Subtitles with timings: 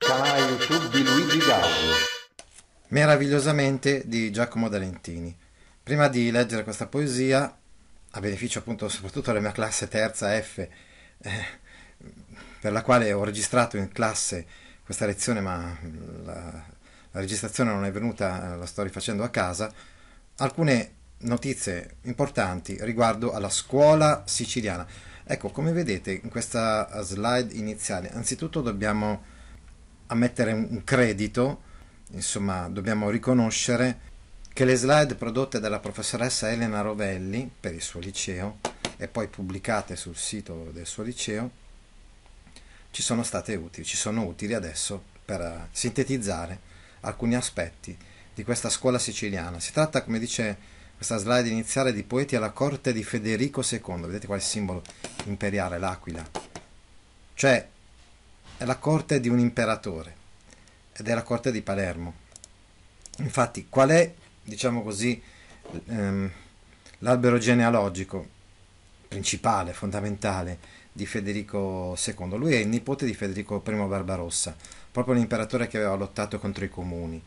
[0.00, 1.94] Canale YouTube di Luigi Gaudio.
[2.88, 5.36] Meravigliosamente di Giacomo D'Alentini.
[5.82, 7.54] Prima di leggere questa poesia,
[8.10, 10.70] a beneficio appunto soprattutto della mia classe terza F, eh,
[12.60, 14.46] per la quale ho registrato in classe
[14.82, 15.76] questa lezione, ma
[16.24, 16.64] la,
[17.10, 19.70] la registrazione non è venuta, la sto rifacendo a casa,
[20.38, 24.86] alcune notizie importanti riguardo alla scuola siciliana.
[25.24, 29.38] Ecco, come vedete in questa slide iniziale, anzitutto dobbiamo
[30.10, 31.62] ammettere un credito,
[32.10, 34.08] insomma, dobbiamo riconoscere
[34.52, 38.58] che le slide prodotte dalla professoressa Elena Rovelli per il suo liceo
[38.96, 41.58] e poi pubblicate sul sito del suo liceo
[42.90, 46.58] ci sono state utili, ci sono utili adesso per sintetizzare
[47.00, 47.96] alcuni aspetti
[48.34, 49.60] di questa scuola siciliana.
[49.60, 54.00] Si tratta, come dice questa slide iniziale, di poeti alla corte di Federico II.
[54.00, 54.82] Vedete qual è il simbolo
[55.26, 56.28] imperiale, l'aquila?
[57.34, 57.69] Cioè,
[58.60, 60.14] è la corte di un imperatore
[60.92, 62.12] ed è la corte di Palermo.
[63.20, 65.18] Infatti, qual è, diciamo così,
[65.86, 66.30] ehm,
[66.98, 68.28] l'albero genealogico
[69.08, 70.58] principale, fondamentale
[70.92, 72.36] di Federico II?
[72.36, 74.54] Lui è il nipote di Federico I Barbarossa,
[74.92, 77.22] proprio l'imperatore che aveva lottato contro i comuni,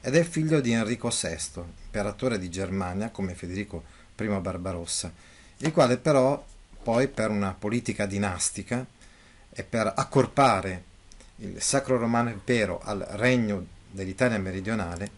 [0.00, 3.84] ed è figlio di Enrico VI, imperatore di Germania come Federico
[4.16, 5.12] I Barbarossa,
[5.58, 6.42] il quale però
[6.82, 8.86] poi per una politica dinastica
[9.58, 10.84] e per accorpare
[11.38, 15.10] il Sacro Romano Impero al regno dell'Italia meridionale,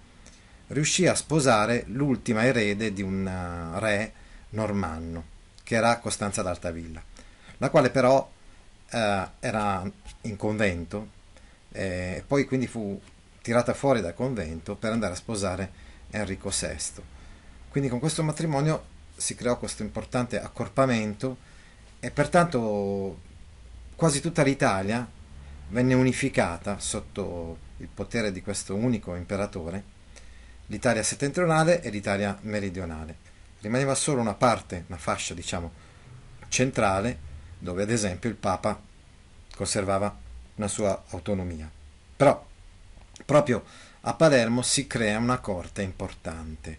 [0.69, 4.13] riuscì a sposare l'ultima erede di un eh, re
[4.51, 5.25] normanno,
[5.63, 7.03] che era Costanza d'Altavilla,
[7.59, 8.31] la quale però
[8.89, 9.91] eh, era
[10.23, 11.19] in convento
[11.71, 12.99] e eh, poi quindi fu
[13.43, 15.71] tirata fuori dal convento per andare a sposare
[16.13, 17.03] Enrico VI.
[17.69, 18.85] Quindi con questo matrimonio
[19.15, 21.37] si creò questo importante accorpamento
[22.01, 23.29] e pertanto
[24.01, 25.07] quasi tutta l'Italia
[25.69, 29.85] venne unificata sotto il potere di questo unico imperatore,
[30.69, 33.15] l'Italia settentrionale e l'Italia meridionale.
[33.61, 35.71] Rimaneva solo una parte, una fascia, diciamo,
[36.49, 37.19] centrale,
[37.59, 38.81] dove ad esempio il Papa
[39.55, 40.17] conservava
[40.55, 41.71] una sua autonomia.
[42.17, 42.43] Però
[43.27, 43.63] proprio
[44.01, 46.79] a Palermo si crea una corte importante.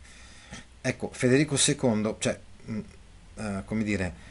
[0.82, 2.80] Ecco, Federico II, cioè, mh,
[3.36, 4.31] uh, come dire,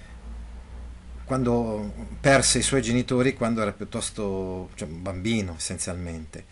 [1.31, 6.45] quando perse i suoi genitori quando era piuttosto cioè, un bambino essenzialmente.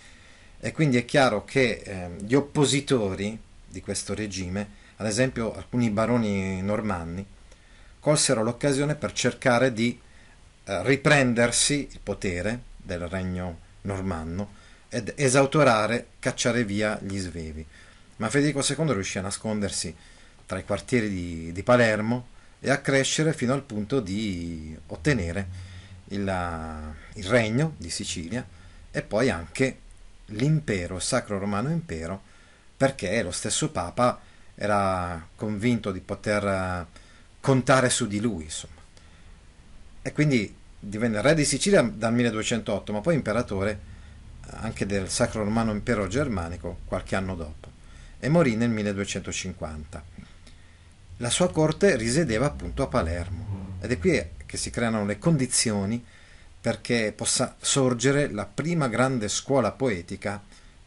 [0.60, 4.68] E quindi è chiaro che eh, gli oppositori di questo regime,
[4.98, 7.26] ad esempio alcuni baroni normanni,
[7.98, 9.98] colsero l'occasione per cercare di
[10.62, 14.50] eh, riprendersi il potere del regno normanno
[14.88, 17.66] ed esautorare, cacciare via gli svevi.
[18.18, 19.92] Ma Federico II riuscì a nascondersi
[20.46, 25.66] tra i quartieri di, di Palermo, e a crescere fino al punto di ottenere
[26.08, 28.46] il, il regno di Sicilia
[28.90, 29.78] e poi anche
[30.26, 32.20] l'impero, il Sacro Romano Impero,
[32.76, 34.20] perché lo stesso Papa
[34.54, 36.86] era convinto di poter eh,
[37.40, 38.80] contare su di lui, insomma.
[40.02, 43.70] E quindi divenne re di Sicilia dal 1208, ma poi imperatore
[44.44, 47.76] eh, anche del Sacro Romano Impero Germanico qualche anno dopo
[48.18, 50.17] e morì nel 1250.
[51.20, 56.04] La sua corte risiedeva appunto a Palermo ed è qui che si creano le condizioni
[56.60, 60.40] perché possa sorgere la prima grande scuola poetica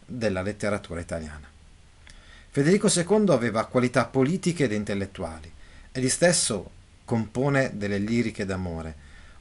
[0.05, 1.49] della letteratura italiana.
[2.49, 5.51] Federico II aveva qualità politiche ed intellettuali.
[5.91, 6.71] Egli stesso
[7.03, 8.95] compone delle liriche d'amore,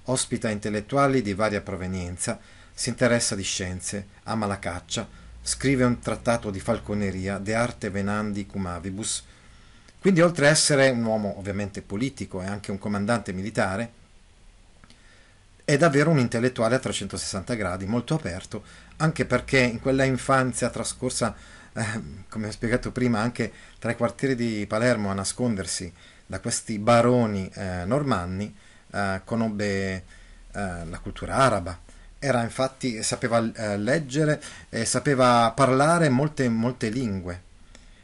[0.05, 2.41] ospita intellettuali di varia provenienza,
[2.73, 5.09] si interessa di scienze, ama la caccia,
[5.41, 9.23] scrive un trattato di falconeria, De arte venandi cum avibus,
[10.01, 13.93] quindi oltre a essere un uomo ovviamente politico e anche un comandante militare,
[15.63, 18.65] è davvero un intellettuale a 360 gradi, molto aperto,
[18.97, 21.37] anche perché in quella infanzia trascorsa,
[21.75, 22.01] eh,
[22.31, 25.93] come ho spiegato prima, anche tra i quartieri di Palermo a nascondersi
[26.27, 28.53] da questi baroni eh, normanni,
[28.93, 30.03] eh, conobbe eh,
[30.51, 31.79] la cultura araba.
[32.19, 37.49] Era infatti, sapeva eh, leggere e sapeva parlare molte, molte lingue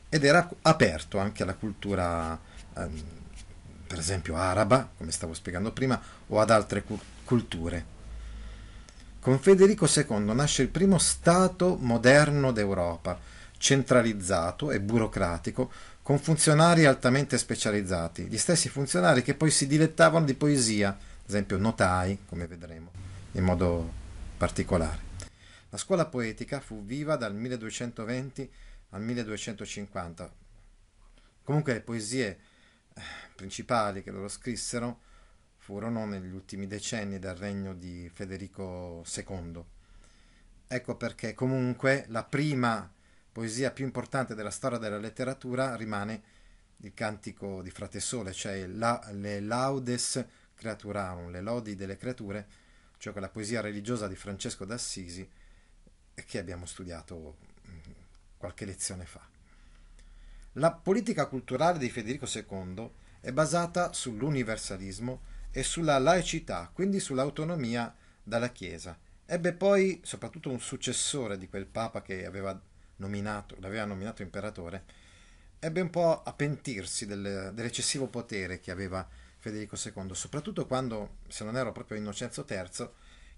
[0.09, 2.39] ed era aperto anche alla cultura,
[2.77, 3.03] ehm,
[3.87, 7.95] per esempio araba, come stavo spiegando prima, o ad altre cu- culture.
[9.21, 13.19] Con Federico II nasce il primo Stato moderno d'Europa,
[13.59, 15.71] centralizzato e burocratico,
[16.03, 21.57] con funzionari altamente specializzati, gli stessi funzionari che poi si dilettavano di poesia, ad esempio
[21.57, 22.93] notai, come vedremo,
[23.33, 23.93] in modo
[24.37, 25.01] particolare.
[25.71, 28.49] La scuola poetica fu viva dal 1220
[28.91, 30.35] al 1250.
[31.43, 32.39] Comunque le poesie
[32.95, 33.03] eh,
[33.35, 35.01] principali che loro scrissero
[35.57, 39.65] furono negli ultimi decenni del regno di Federico II.
[40.69, 42.91] Ecco perché comunque la prima
[43.33, 46.35] poesia più importante della storia della letteratura rimane
[46.79, 50.25] il cantico di Frate Sole, cioè la, le laudes
[50.55, 52.47] creaturarum, le lodi delle creature,
[52.99, 55.29] cioè quella poesia religiosa di Francesco d'Assisi
[56.15, 57.37] che abbiamo studiato
[58.37, 59.27] qualche lezione fa.
[60.55, 62.91] La politica culturale di Federico II
[63.21, 68.99] è basata sull'universalismo e sulla laicità, quindi sull'autonomia dalla Chiesa.
[69.27, 72.59] Ebbe poi soprattutto un successore di quel Papa che aveva
[72.97, 74.85] nominato, l'aveva nominato imperatore,
[75.59, 79.07] ebbe un po' a pentirsi del, dell'eccessivo potere che aveva
[79.39, 82.89] Federico II, soprattutto quando, se non ero proprio Innocenzo III,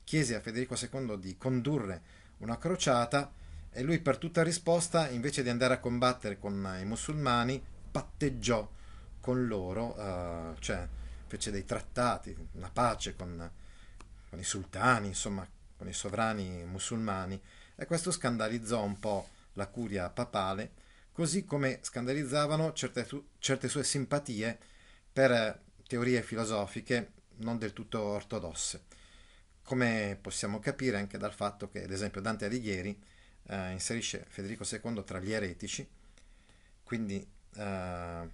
[0.04, 2.02] chiese a Federico II di condurre
[2.38, 3.30] una crociata
[3.70, 8.68] e lui per tutta risposta, invece di andare a combattere con i musulmani, patteggiò
[9.20, 10.86] con loro, uh, cioè
[11.26, 13.50] fece dei trattati, una pace con,
[14.28, 17.40] con i sultani, insomma, con i sovrani musulmani,
[17.76, 20.72] e questo scandalizzò un po' la curia papale,
[21.12, 23.06] così come scandalizzavano certe,
[23.38, 24.58] certe sue simpatie
[25.12, 28.82] per teorie filosofiche non del tutto ortodosse,
[29.62, 32.98] come possiamo capire anche dal fatto che, ad esempio, Dante Alighieri
[33.48, 35.86] eh, inserisce Federico II tra gli eretici,
[36.82, 38.28] quindi eh,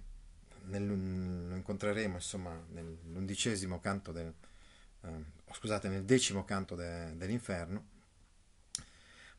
[0.65, 4.33] nel, lo incontreremo insomma nell'undicesimo canto del,
[5.01, 7.93] eh, scusate, nel decimo canto de, dell'inferno,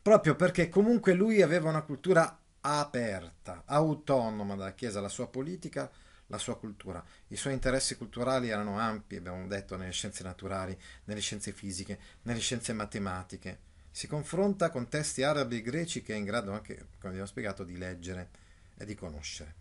[0.03, 5.91] proprio perché comunque lui aveva una cultura aperta, autonoma dalla Chiesa, la sua politica,
[6.29, 7.05] la sua cultura.
[7.29, 12.41] I suoi interessi culturali erano ampi, abbiamo detto, nelle scienze naturali, nelle scienze fisiche, nelle
[12.41, 13.61] scienze matematiche.
[13.97, 17.65] Si confronta con testi arabi e greci che è in grado anche, come abbiamo spiegato,
[17.65, 18.29] di leggere
[18.77, 19.55] e di conoscere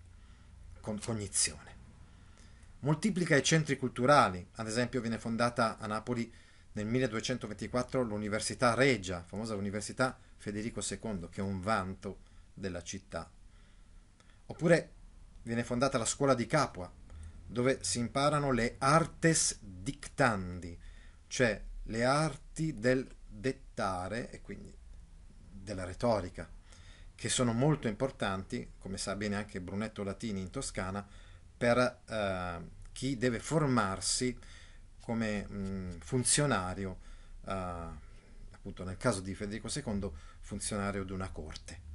[0.82, 1.74] con cognizione.
[2.80, 6.30] Moltiplica i centri culturali, ad esempio viene fondata a Napoli
[6.74, 12.18] nel 1224 l'Università Regia, famosa Università Federico II, che è un vanto
[12.54, 13.32] della città.
[14.48, 14.92] Oppure
[15.44, 16.92] viene fondata la scuola di Capua,
[17.48, 20.78] dove si imparano le artes dictandi,
[21.28, 24.74] cioè le arti del dettare e quindi
[25.52, 26.50] della retorica
[27.16, 31.06] che sono molto importanti, come sa bene anche Brunetto Latini in Toscana,
[31.58, 32.60] per eh,
[32.92, 34.38] chi deve formarsi
[35.00, 36.98] come mh, funzionario,
[37.46, 40.12] eh, appunto nel caso di Federico II,
[40.42, 41.94] funzionario di una corte.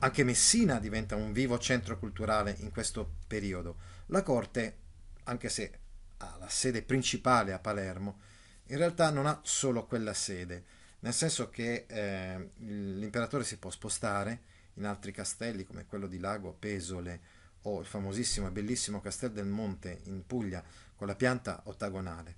[0.00, 3.76] Anche Messina diventa un vivo centro culturale in questo periodo.
[4.06, 4.76] La corte,
[5.24, 5.78] anche se
[6.18, 8.20] ha la sede principale a Palermo,
[8.68, 10.64] in realtà non ha solo quella sede,
[11.00, 14.42] nel senso che eh, l'imperatore si può spostare
[14.74, 19.46] in altri castelli come quello di Lago Pesole o il famosissimo e bellissimo Castel del
[19.46, 20.62] Monte in Puglia
[20.94, 22.34] con la pianta ottagonale,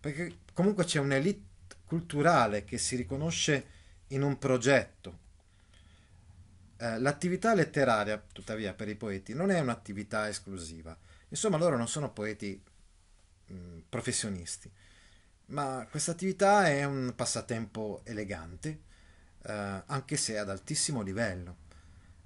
[0.00, 1.46] perché comunque c'è un'elite
[1.84, 3.66] culturale che si riconosce
[4.08, 5.26] in un progetto.
[6.76, 10.96] Eh, l'attività letteraria, tuttavia, per i poeti non è un'attività esclusiva.
[11.28, 12.62] Insomma, loro non sono poeti
[13.46, 14.70] mh, professionisti
[15.48, 18.80] ma questa attività è un passatempo elegante,
[19.42, 21.66] eh, anche se ad altissimo livello.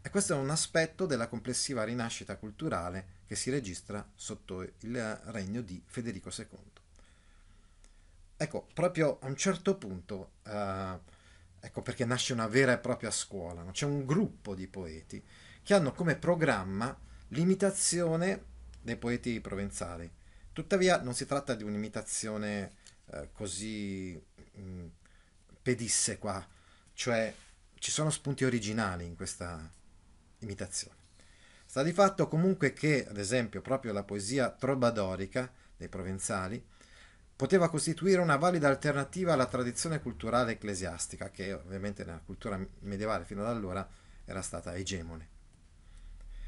[0.02, 5.60] E questo è un aspetto della complessiva rinascita culturale che si registra sotto il regno
[5.60, 6.70] di Federico II.
[8.36, 10.98] Ecco, proprio a un certo punto, eh,
[11.60, 13.70] ecco perché nasce una vera e propria scuola, no?
[13.70, 15.24] c'è un gruppo di poeti
[15.62, 16.98] che hanno come programma
[17.28, 18.44] l'imitazione
[18.82, 20.10] dei poeti provenzali.
[20.52, 24.20] Tuttavia non si tratta di un'imitazione eh, così
[24.58, 24.86] mm,
[25.62, 26.46] pedissequa,
[26.94, 27.34] cioè
[27.78, 29.70] ci sono spunti originali in questa
[30.38, 31.00] imitazione.
[31.66, 36.62] Sta di fatto comunque che, ad esempio, proprio la poesia trobadorica dei provenzali
[37.34, 43.40] poteva costituire una valida alternativa alla tradizione culturale ecclesiastica, che ovviamente nella cultura medievale fino
[43.40, 43.88] ad allora
[44.24, 45.28] era stata egemone.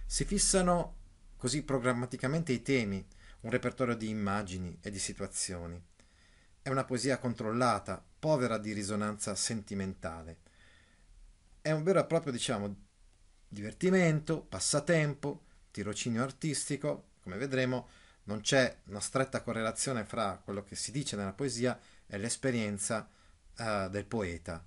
[0.06, 0.96] Si fissano
[1.36, 3.04] così programmaticamente i temi,
[3.40, 5.82] un repertorio di immagini e di situazioni,
[6.64, 10.38] è una poesia controllata, povera di risonanza sentimentale.
[11.60, 12.74] È un vero e proprio, diciamo,
[13.46, 17.08] divertimento, passatempo, tirocinio artistico.
[17.20, 17.88] Come vedremo,
[18.24, 23.10] non c'è una stretta correlazione fra quello che si dice nella poesia e l'esperienza
[23.58, 24.64] uh, del poeta.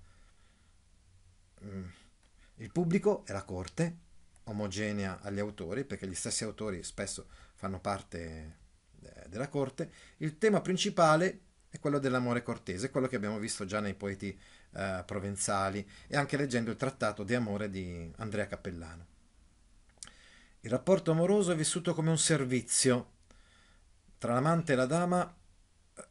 [1.63, 1.85] Mm.
[2.57, 3.97] Il pubblico è la corte,
[4.43, 7.25] omogenea agli autori, perché gli stessi autori spesso
[7.55, 8.57] fanno parte
[9.01, 9.91] eh, della corte.
[10.17, 14.37] Il tema principale è quello dell'amore cortese, quello che abbiamo visto già nei poeti
[14.73, 19.05] eh, provenzali e anche leggendo il trattato di amore di Andrea Cappellano.
[20.61, 23.11] Il rapporto amoroso è vissuto come un servizio
[24.17, 25.35] tra l'amante e la dama.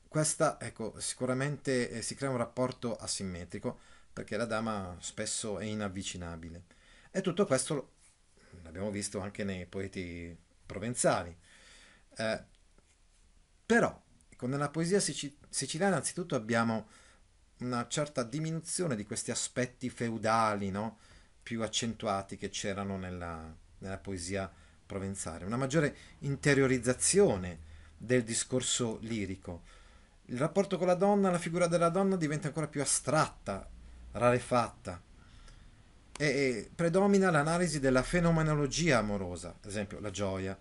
[0.09, 3.79] Questa, ecco, sicuramente eh, si crea un rapporto asimmetrico
[4.13, 6.65] perché la dama spesso è inavvicinabile.
[7.11, 7.93] E tutto questo
[8.63, 10.35] l'abbiamo visto anche nei poeti
[10.65, 11.37] provenzali.
[12.17, 12.45] Eh,
[13.67, 14.03] però,
[14.37, 16.88] ecco, nella poesia siciliana anzitutto abbiamo
[17.61, 20.99] una certa diminuzione di questi aspetti feudali, no?
[21.43, 24.52] più accentuati che c'erano nella, nella poesia
[24.85, 27.59] provenzale, una maggiore interiorizzazione
[27.97, 29.62] del discorso lirico.
[30.26, 33.66] Il rapporto con la donna, la figura della donna diventa ancora più astratta,
[34.12, 35.00] rarefatta
[36.19, 40.59] e predomina l'analisi della fenomenologia amorosa, ad esempio la gioia,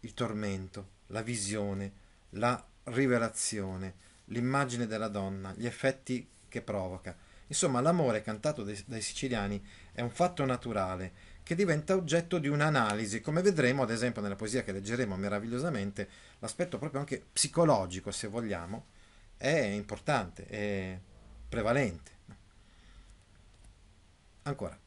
[0.00, 1.92] il tormento, la visione,
[2.30, 3.94] la rivelazione,
[4.26, 7.16] l'immagine della donna, gli effetti che provoca.
[7.46, 13.20] Insomma, l'amore cantato dai, dai siciliani è un fatto naturale che diventa oggetto di un'analisi,
[13.20, 16.08] come vedremo ad esempio nella poesia che leggeremo meravigliosamente,
[16.38, 18.86] l'aspetto proprio anche psicologico, se vogliamo,
[19.36, 20.98] è importante, è
[21.48, 22.10] prevalente.
[24.42, 24.78] Ancora,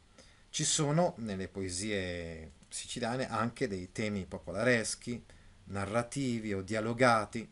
[0.48, 5.22] ci sono nelle poesie siciliane anche dei temi popolareschi,
[5.64, 7.48] narrativi o dialogati.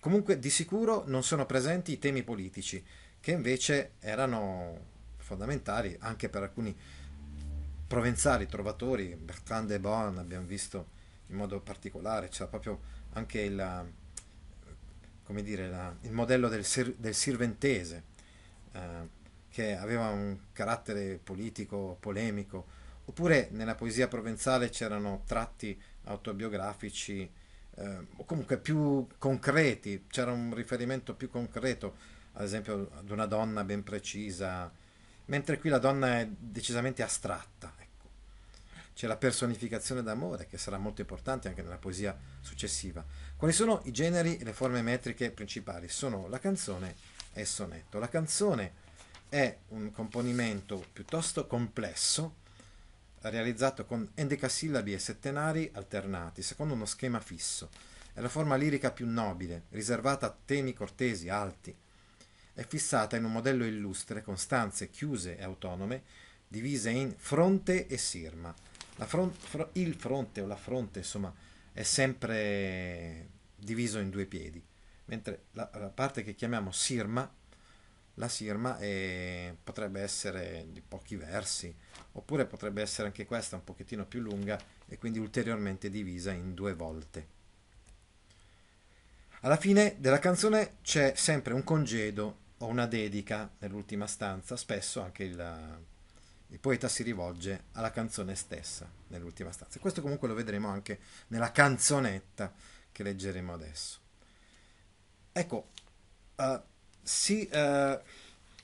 [0.00, 2.84] Comunque di sicuro non sono presenti i temi politici,
[3.20, 6.76] che invece erano fondamentali anche per alcuni
[7.86, 10.96] provenzali trovatori, Bertrand de Born abbiamo visto
[11.28, 12.80] in modo particolare, c'era proprio
[13.14, 13.92] anche il,
[15.42, 16.64] dire, la, il modello del,
[16.96, 18.04] del sirventese,
[18.72, 19.16] eh,
[19.48, 22.66] che aveva un carattere politico, polemico,
[23.06, 27.28] oppure nella poesia provenzale c'erano tratti autobiografici
[27.78, 31.96] eh, o comunque più concreti, c'era un riferimento più concreto,
[32.32, 34.70] ad esempio ad una donna ben precisa,
[35.26, 37.72] mentre qui la donna è decisamente astratta.
[37.78, 38.08] Ecco.
[38.94, 43.04] C'è la personificazione d'amore che sarà molto importante anche nella poesia successiva.
[43.36, 45.88] Quali sono i generi e le forme metriche principali?
[45.88, 46.96] Sono la canzone
[47.32, 48.00] e il sonetto.
[48.00, 48.86] La canzone
[49.28, 52.46] è un componimento piuttosto complesso
[53.22, 57.70] realizzato con endecasillabi e settenari alternati secondo uno schema fisso.
[58.12, 61.74] È la forma lirica più nobile, riservata a temi cortesi, alti,
[62.58, 66.02] è fissata in un modello illustre con stanze chiuse e autonome
[66.48, 68.52] divise in fronte e sirma.
[68.96, 71.32] Front, fr- il fronte o la fronte, insomma,
[71.72, 74.60] è sempre diviso in due piedi,
[75.04, 77.32] mentre la, la parte che chiamiamo sirma,
[78.14, 81.72] la sirma è, potrebbe essere di pochi versi,
[82.18, 86.74] oppure potrebbe essere anche questa un pochettino più lunga e quindi ulteriormente divisa in due
[86.74, 87.36] volte.
[89.42, 95.22] Alla fine della canzone c'è sempre un congedo o una dedica nell'ultima stanza, spesso anche
[95.22, 95.78] il,
[96.48, 99.78] il, poeta si rivolge alla canzone stessa nell'ultima stanza.
[99.78, 100.98] Questo comunque lo vedremo anche
[101.28, 102.52] nella canzonetta
[102.90, 104.00] che leggeremo adesso.
[105.30, 105.68] Ecco,
[106.34, 106.60] uh,
[107.00, 108.00] si, uh,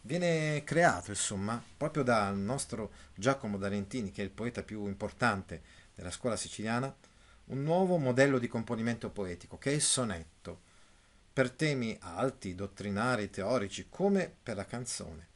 [0.07, 5.63] viene creato insomma proprio dal nostro Giacomo D'Alentini, che è il poeta più importante
[5.95, 6.95] della scuola siciliana,
[7.47, 10.73] un nuovo modello di componimento poetico che è il sonetto
[11.33, 15.27] per temi alti, dottrinari, teorici, come per la canzone.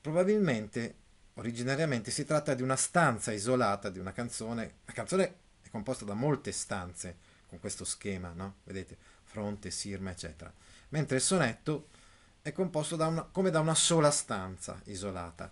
[0.00, 0.94] Probabilmente,
[1.34, 4.74] originariamente, si tratta di una stanza isolata di una canzone.
[4.84, 8.56] La canzone è composta da molte stanze con questo schema, no?
[8.64, 10.52] Vedete, fronte, sirma, eccetera.
[10.90, 11.88] Mentre il sonetto
[12.44, 15.50] è composto da una, come da una sola stanza isolata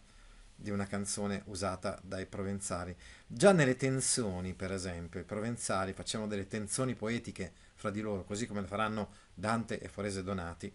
[0.55, 2.95] di una canzone usata dai provenzali.
[3.27, 8.47] Già nelle tensioni, per esempio, i provenzali facevano delle tensioni poetiche fra di loro, così
[8.47, 10.71] come le faranno Dante e Forese Donati,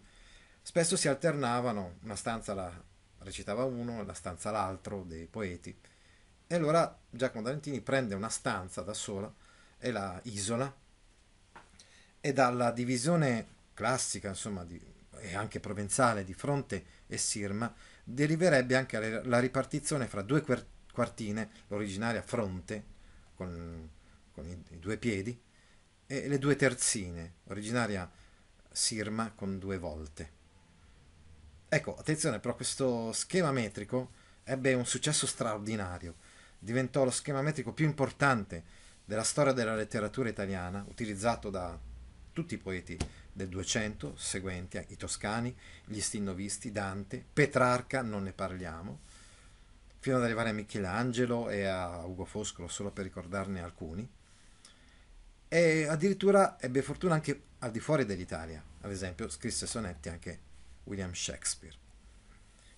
[0.60, 2.68] spesso si alternavano, una stanza la
[3.18, 5.72] recitava uno, la stanza l'altro dei poeti.
[6.48, 9.32] E allora Giacomo D'Alentini prende una stanza da sola
[9.78, 10.74] e la isola
[12.20, 17.72] e dalla divisione classica, insomma, di, e anche provenzale di fronte e sirma,
[18.04, 20.44] deriverebbe anche la ripartizione fra due
[20.92, 22.84] quartine, l'originaria fronte
[23.34, 23.88] con,
[24.32, 25.38] con i, due piedi
[26.06, 28.10] e le due terzine, originaria
[28.70, 30.36] sirma con due volte.
[31.68, 34.10] Ecco, attenzione, però questo schema metrico
[34.44, 36.16] ebbe un successo straordinario,
[36.58, 38.64] diventò lo schema metrico più importante
[39.04, 41.78] della storia della letteratura italiana, utilizzato da
[42.32, 42.96] tutti i poeti
[43.38, 48.98] del 200 seguenti, i toscani, gli stinnovisti, Dante, Petrarca, non ne parliamo,
[50.00, 54.06] fino ad arrivare a Michelangelo e a Ugo Foscolo, solo per ricordarne alcuni.
[55.46, 60.40] E addirittura ebbe fortuna anche al di fuori dell'Italia, ad esempio scrisse sonetti anche
[60.84, 61.76] William Shakespeare.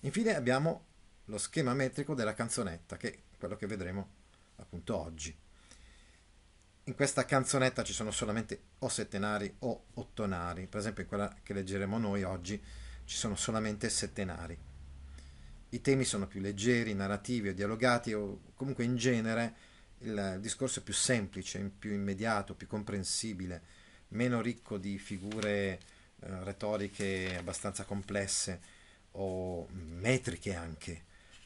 [0.01, 0.85] Infine abbiamo
[1.25, 4.09] lo schema metrico della canzonetta, che è quello che vedremo
[4.57, 5.35] appunto oggi.
[6.85, 11.53] In questa canzonetta ci sono solamente o settenari o ottonari, per esempio in quella che
[11.53, 12.59] leggeremo noi oggi
[13.05, 14.57] ci sono solamente settenari.
[15.69, 19.55] I temi sono più leggeri, narrativi o dialogati o comunque in genere
[19.99, 23.61] il discorso è più semplice, più immediato, più comprensibile,
[24.09, 25.79] meno ricco di figure eh,
[26.43, 28.59] retoriche abbastanza complesse
[29.11, 31.03] o metriche anche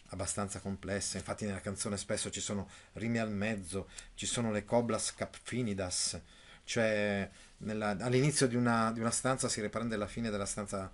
[0.09, 1.17] abbastanza complesse.
[1.17, 6.19] Infatti nella canzone spesso ci sono rime al mezzo, ci sono le coblas capfinidas,
[6.63, 10.91] cioè nella, all'inizio di una, di una, stanza si riprende la fine della stanza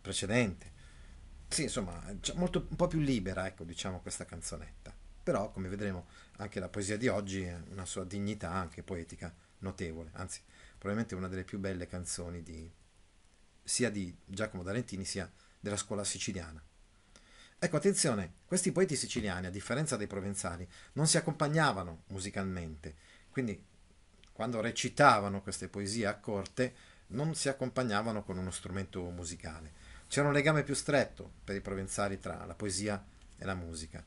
[0.00, 0.78] precedente.
[1.48, 2.02] Sì, insomma,
[2.34, 4.94] molto, un po' più libera, ecco, diciamo, questa canzonetta.
[5.22, 10.10] Però, come vedremo, anche la poesia di oggi ha una sua dignità anche poetica notevole,
[10.14, 10.40] anzi,
[10.78, 12.70] probabilmente una delle più belle canzoni di,
[13.62, 16.62] sia di Giacomo D'Alentini sia della scuola siciliana.
[17.62, 22.94] Ecco, attenzione, questi poeti siciliani, a differenza dei provenzali, non si accompagnavano musicalmente,
[23.28, 23.62] quindi
[24.32, 26.74] quando recitavano queste poesie a corte
[27.08, 29.72] non si accompagnavano con uno strumento musicale.
[30.08, 33.04] C'era un legame più stretto per i provenzali tra la poesia
[33.36, 34.02] e la musica.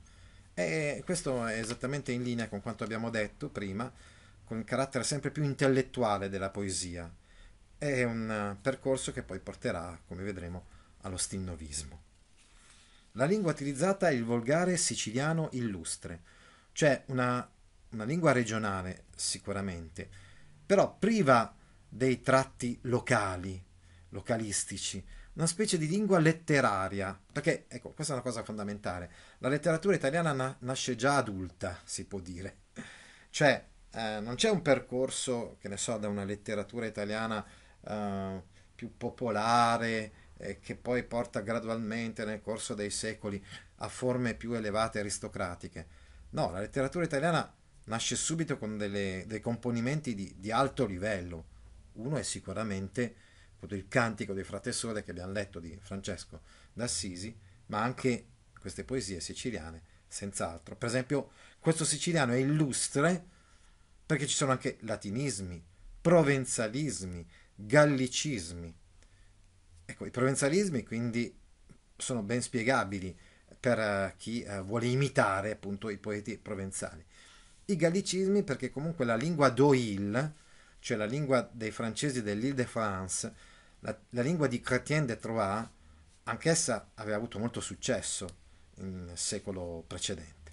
[0.55, 3.93] E questo è esattamente in linea con quanto abbiamo detto prima,
[4.45, 7.07] con il carattere sempre più intellettuale della poesia.
[7.77, 10.65] È un percorso che poi porterà, come vedremo,
[11.01, 12.01] allo stinnovismo.
[13.15, 16.21] La lingua utilizzata è il volgare siciliano illustre,
[16.71, 17.47] cioè una,
[17.89, 20.09] una lingua regionale sicuramente,
[20.65, 21.55] però priva
[21.87, 23.63] dei tratti locali,
[24.09, 29.11] localistici, una specie di lingua letteraria, perché ecco, questa è una cosa fondamentale.
[29.37, 32.61] La letteratura italiana na- nasce già adulta, si può dire.
[33.29, 37.45] Cioè, eh, non c'è un percorso, che ne so, da una letteratura italiana
[37.81, 38.41] eh,
[38.73, 40.11] più popolare,
[40.43, 43.43] eh, che poi porta gradualmente nel corso dei secoli
[43.77, 45.87] a forme più elevate aristocratiche.
[46.31, 47.51] No, la letteratura italiana
[47.85, 51.45] nasce subito con delle, dei componimenti di, di, alto livello.
[51.93, 53.15] Uno è sicuramente
[53.69, 56.41] il cantico dei frate sole che abbiamo letto di Francesco
[56.73, 57.33] d'Assisi,
[57.67, 58.27] ma anche
[58.59, 60.75] queste poesie siciliane, senz'altro.
[60.75, 63.25] Per esempio, questo siciliano è illustre
[64.05, 65.63] perché ci sono anche latinismi,
[66.01, 67.25] provenzalismi,
[67.55, 68.75] gallicismi.
[69.85, 71.33] Ecco, i provenzalismi quindi
[71.97, 73.15] sono ben spiegabili
[73.59, 77.03] per uh, chi uh, vuole imitare appunto i poeti provenzali.
[77.65, 80.33] I gallicismi perché comunque la lingua d'Oil,
[80.79, 83.33] cioè la lingua dei francesi dell'Île-de-France,
[83.79, 85.67] la, la lingua di Chrétien de Troyes,
[86.23, 88.41] anch'essa aveva avuto molto successo
[88.75, 90.51] nel secolo precedente.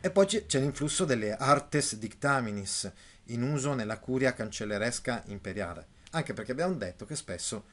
[0.00, 2.90] E poi c'è l'influsso delle artes dictaminis
[3.24, 7.64] in uso nella curia cancelleresca imperiale anche perché abbiamo detto che spesso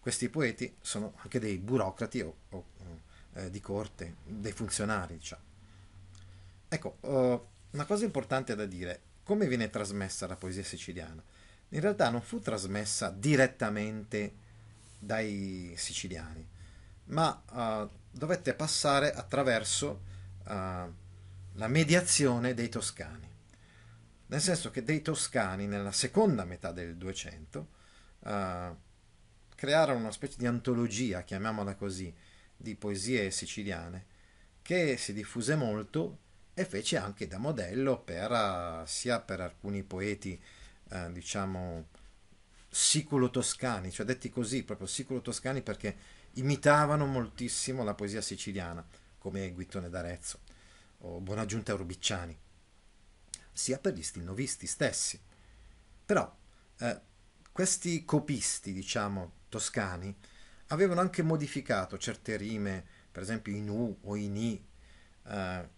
[0.00, 2.64] questi poeti sono anche dei burocrati o, o
[3.34, 5.42] eh, di corte, dei funzionari, diciamo.
[6.68, 11.22] Ecco, uh, una cosa importante da dire, come viene trasmessa la poesia siciliana?
[11.70, 14.32] In realtà non fu trasmessa direttamente
[14.98, 16.46] dai siciliani,
[17.06, 20.00] ma uh, dovette passare attraverso
[20.44, 23.35] uh, la mediazione dei toscani
[24.28, 27.58] nel senso che dei toscani nella seconda metà del 200
[28.18, 28.74] uh, eh,
[29.54, 32.12] crearono una specie di antologia, chiamiamola così,
[32.56, 34.14] di poesie siciliane
[34.62, 36.18] che si diffuse molto
[36.54, 40.40] e fece anche da modello per, uh, sia per alcuni poeti,
[40.90, 41.86] uh, diciamo,
[42.68, 45.96] siculo-toscani, cioè detti così, proprio siculo-toscani perché
[46.32, 48.84] imitavano moltissimo la poesia siciliana,
[49.18, 50.40] come Guittone d'Arezzo
[51.00, 52.36] o Bonaggiunta Rubicciani
[53.56, 55.18] sia per gli stilnovisti stessi.
[56.04, 56.36] Però
[56.78, 57.00] eh,
[57.50, 60.14] questi copisti, diciamo, toscani,
[60.68, 64.66] avevano anche modificato certe rime, per esempio in U o in I,
[65.26, 65.68] eh,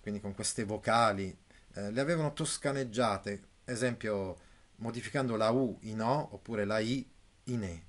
[0.00, 1.36] quindi con queste vocali,
[1.74, 4.38] eh, le avevano toscaneggiate, esempio
[4.76, 7.06] modificando la U in O oppure la I
[7.44, 7.86] in E.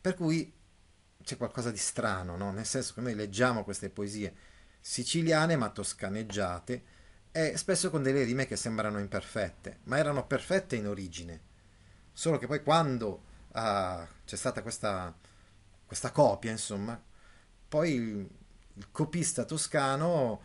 [0.00, 0.52] Per cui
[1.22, 2.50] c'è qualcosa di strano, no?
[2.50, 4.34] nel senso che noi leggiamo queste poesie
[4.80, 6.98] siciliane ma toscaneggiate,
[7.32, 11.48] e spesso con delle rime che sembrano imperfette, ma erano perfette in origine.
[12.12, 15.14] Solo che poi quando uh, c'è stata questa,
[15.86, 17.00] questa copia, insomma,
[17.68, 18.28] poi il,
[18.74, 20.40] il copista toscano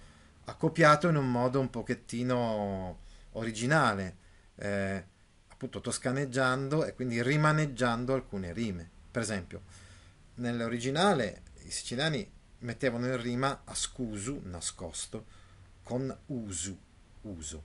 [0.45, 2.99] ha copiato in un modo un pochettino
[3.31, 4.17] originale,
[4.55, 5.05] eh,
[5.47, 8.89] appunto toscaneggiando e quindi rimaneggiando alcune rime.
[9.09, 9.63] Per esempio,
[10.35, 15.25] nell'originale i siciliani mettevano in rima ascusu, nascosto,
[15.85, 16.75] con usu,
[17.21, 17.63] uso.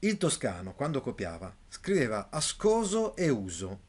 [0.00, 3.80] Il toscano, quando copiava, scriveva ascoso e uso.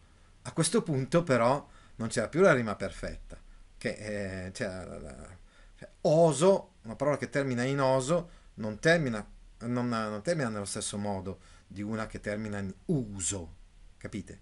[0.44, 3.36] A questo punto, però, non c'era più la rima perfetta,
[3.80, 5.38] che eh, c'era la, la,
[5.76, 9.28] cioè, oso, una parola che termina in oso, non termina,
[9.62, 13.56] non, non termina nello stesso modo di una che termina in uso,
[13.98, 14.42] capite?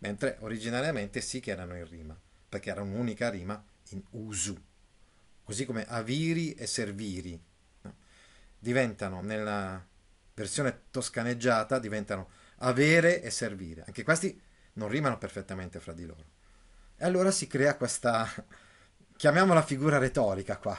[0.00, 4.54] Mentre originariamente sì che erano in rima, perché era un'unica rima in usu,
[5.42, 7.42] così come aviri e serviri.
[8.62, 8.68] No?
[8.68, 9.84] Diventano nella
[10.34, 13.84] versione toscaneggiata diventano avere e servire.
[13.86, 14.40] Anche questi
[14.74, 16.24] non rimano perfettamente fra di loro.
[16.96, 18.28] E allora si crea questa,
[19.16, 20.76] chiamiamola figura retorica qua,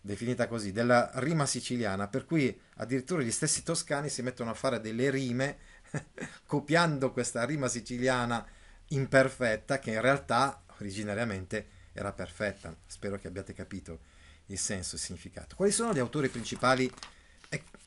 [0.00, 4.80] definita così, della rima siciliana, per cui addirittura gli stessi toscani si mettono a fare
[4.80, 5.58] delle rime
[6.46, 8.44] copiando questa rima siciliana
[8.88, 12.74] imperfetta che in realtà originariamente era perfetta.
[12.86, 14.00] Spero che abbiate capito
[14.46, 15.56] il senso e il significato.
[15.56, 16.90] Quali sono gli autori principali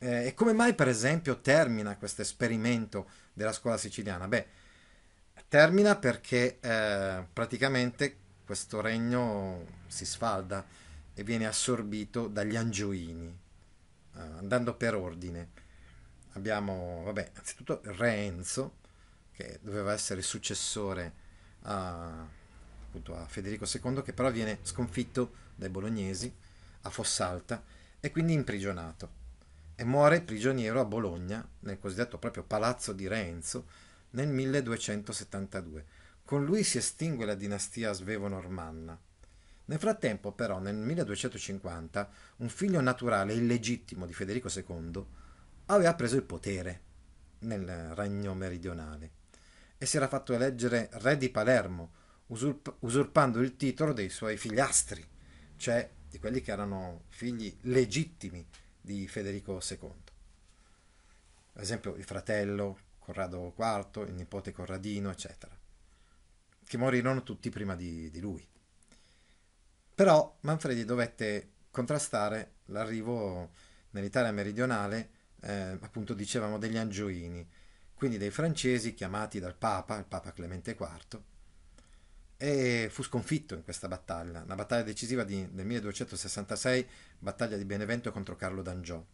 [0.02, 4.26] eh, e come mai, per esempio, termina questo esperimento della scuola siciliana?
[4.28, 4.46] Beh,
[5.46, 10.66] termina perché eh, praticamente questo regno si sfalda
[11.12, 13.26] e viene assorbito dagli angioini,
[14.16, 15.50] eh, andando per ordine.
[16.32, 18.76] Abbiamo, vabbè, anzitutto Re Enzo,
[19.32, 21.12] che doveva essere successore
[21.64, 22.26] a,
[22.86, 26.34] appunto, a Federico II, che però viene sconfitto dai bolognesi
[26.82, 27.62] a Fossalta
[28.00, 29.19] e quindi imprigionato
[29.80, 33.66] e muore prigioniero a Bologna, nel cosiddetto proprio Palazzo di Renzo,
[34.10, 35.86] nel 1272.
[36.22, 39.00] Con lui si estingue la dinastia svevo-normanna.
[39.64, 45.02] Nel frattempo, però, nel 1250, un figlio naturale illegittimo di Federico II
[45.64, 46.80] aveva preso il potere
[47.38, 49.12] nel regno meridionale
[49.78, 51.92] e si era fatto eleggere re di Palermo,
[52.26, 55.02] usurp- usurpando il titolo dei suoi figliastri,
[55.56, 58.46] cioè di quelli che erano figli legittimi
[58.80, 59.92] di Federico II.
[61.54, 65.56] Ad esempio il fratello Corrado IV, il nipote Corradino, eccetera,
[66.64, 68.46] che morirono tutti prima di, di lui.
[69.94, 73.50] Però Manfredi dovette contrastare l'arrivo
[73.90, 77.46] nell'Italia meridionale, eh, appunto dicevamo, degli angioini,
[77.94, 81.20] quindi dei francesi chiamati dal Papa, il Papa Clemente IV,
[82.42, 88.10] e fu sconfitto in questa battaglia, una battaglia decisiva di, del 1266, battaglia di Benevento
[88.12, 89.04] contro Carlo d'Angiò.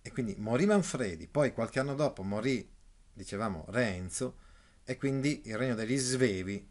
[0.00, 2.66] E quindi morì Manfredi, poi qualche anno dopo morì,
[3.12, 4.38] dicevamo, Re Enzo,
[4.82, 6.66] e quindi il regno degli Svevi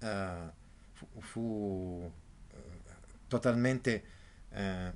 [0.00, 0.52] eh,
[0.90, 2.12] fu, fu
[2.50, 2.56] eh,
[3.28, 4.04] totalmente
[4.48, 4.92] eh,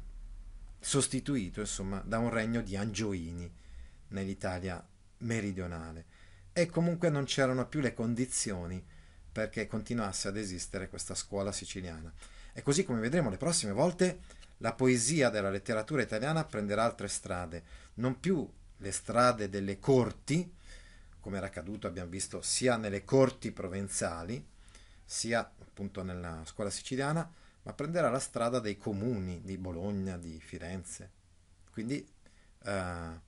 [0.80, 3.48] sostituito insomma, da un regno di Angioini
[4.08, 4.84] nell'Italia
[5.18, 6.06] meridionale.
[6.52, 8.96] E comunque non c'erano più le condizioni
[9.38, 12.12] perché continuasse ad esistere questa scuola siciliana.
[12.52, 14.18] E così come vedremo le prossime volte,
[14.58, 17.62] la poesia della letteratura italiana prenderà altre strade,
[17.94, 20.52] non più le strade delle corti,
[21.20, 24.44] come era accaduto, abbiamo visto, sia nelle corti provenzali,
[25.04, 27.30] sia appunto nella scuola siciliana,
[27.62, 31.12] ma prenderà la strada dei comuni di Bologna, di Firenze.
[31.70, 32.04] Quindi
[32.64, 33.20] eh,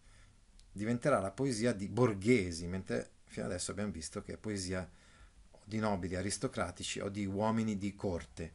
[0.73, 4.91] diventerà la poesia di borghesi, mentre fino adesso abbiamo visto che è poesia
[5.71, 8.53] di nobili aristocratici o di uomini di corte.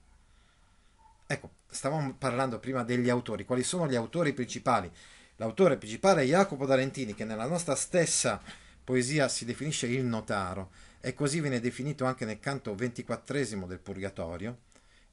[1.26, 3.46] Ecco, stavamo parlando prima degli autori.
[3.46, 4.92] Quali sono gli autori principali?
[5.38, 8.42] L'autore principale è Jacopo d'Arentini, che nella nostra stessa
[8.84, 14.58] poesia si definisce il notaro, e così viene definito anche nel canto ventiquattresimo del Purgatorio,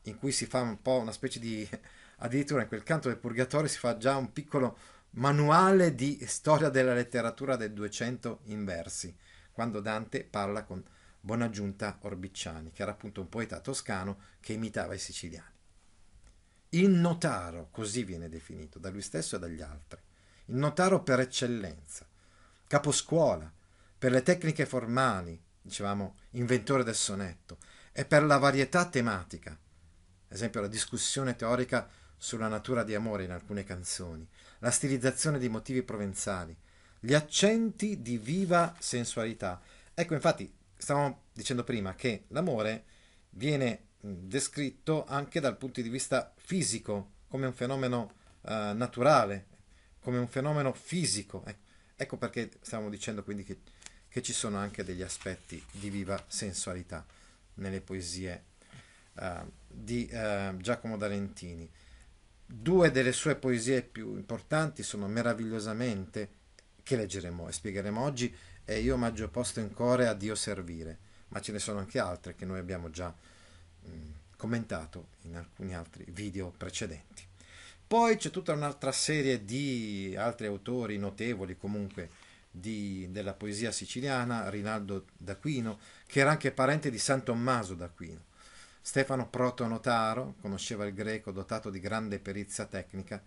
[0.03, 1.67] in cui si fa un po' una specie di...
[2.19, 4.77] addirittura in quel canto del Purgatorio si fa già un piccolo
[5.11, 9.15] manuale di storia della letteratura del 200 in versi,
[9.53, 10.83] quando Dante parla con
[11.24, 15.54] Bonaggiunta Orbicciani, che era appunto un poeta toscano che imitava i siciliani.
[16.70, 20.00] Il notaro, così viene definito da lui stesso e dagli altri,
[20.46, 22.08] il notaro per eccellenza,
[22.66, 23.50] caposcuola,
[23.96, 27.58] per le tecniche formali, dicevamo inventore del sonetto,
[27.92, 29.58] e per la varietà tematica, ad
[30.26, 35.85] esempio la discussione teorica sulla natura di amore in alcune canzoni, la stilizzazione di motivi
[35.85, 36.56] provenzali,
[36.98, 39.61] gli accenti di viva sensualità.
[39.94, 40.52] Ecco, infatti,
[40.83, 42.85] stavamo dicendo prima che l'amore
[43.31, 49.47] viene descritto anche dal punto di vista fisico, come un fenomeno uh, naturale,
[50.01, 51.45] come un fenomeno fisico.
[51.47, 51.61] Ecco,
[51.95, 53.61] ecco perché stavamo dicendo quindi che,
[54.09, 57.07] che, ci sono anche degli aspetti di viva sensualità
[57.55, 58.47] nelle poesie
[59.12, 61.71] uh, di uh, Giacomo D'Alentini.
[62.45, 66.40] Due delle sue poesie più importanti sono Meravigliosamente,
[66.83, 70.98] che leggeremo e spiegheremo oggi, è Io omaggio posto in core a Dio servire,
[71.29, 73.14] ma ce ne sono anche altre che noi abbiamo già
[73.83, 73.90] mh,
[74.37, 77.25] commentato in alcuni altri video precedenti.
[77.87, 82.09] Poi c'è tutta un'altra serie di altri autori notevoli comunque
[82.51, 88.31] di, della poesia siciliana, Rinaldo d'Aquino, che era anche parente di San Tommaso d'Aquino.
[88.81, 93.22] Stefano Protonotaro conosceva il greco dotato di grande perizia tecnica,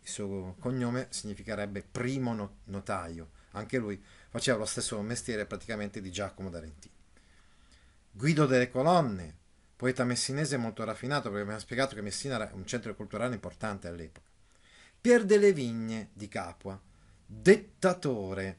[0.00, 6.50] il suo cognome significherebbe primo notaio, anche lui faceva lo stesso mestiere praticamente di Giacomo
[6.50, 6.94] d'Arentino.
[8.10, 9.34] Guido delle Colonne,
[9.74, 14.26] poeta messinese molto raffinato perché abbiamo spiegato che Messina era un centro culturale importante all'epoca.
[15.00, 16.80] Pier delle Vigne di Capua,
[17.26, 18.58] dettatore,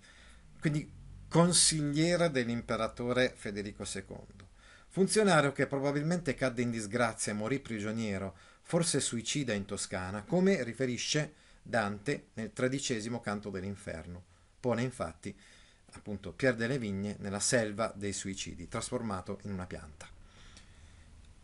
[0.59, 0.91] quindi
[1.27, 4.43] consigliere dell'imperatore Federico II.
[4.89, 11.33] Funzionario che probabilmente cadde in disgrazia e morì prigioniero, forse suicida in Toscana, come riferisce
[11.61, 14.33] Dante nel tredicesimo canto dell'inferno.
[14.65, 15.37] Pone infatti
[15.91, 20.09] appunto Pier delle Vigne nella selva dei suicidi, trasformato in una pianta.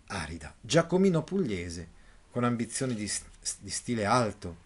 [0.08, 0.56] Arida.
[0.60, 1.92] Giacomino Pugliese,
[2.32, 3.08] con ambizioni di,
[3.60, 4.58] di stile alto,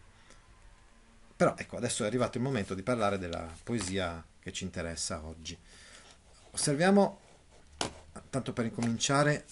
[1.36, 5.60] però ecco, adesso è arrivato il momento di parlare della poesia che ci interessa oggi.
[6.52, 7.20] Osserviamo,
[8.30, 9.48] tanto per incominciare,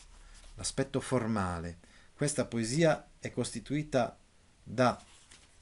[0.56, 1.80] l'aspetto formale.
[2.16, 4.18] Questa poesia è costituita
[4.64, 4.98] da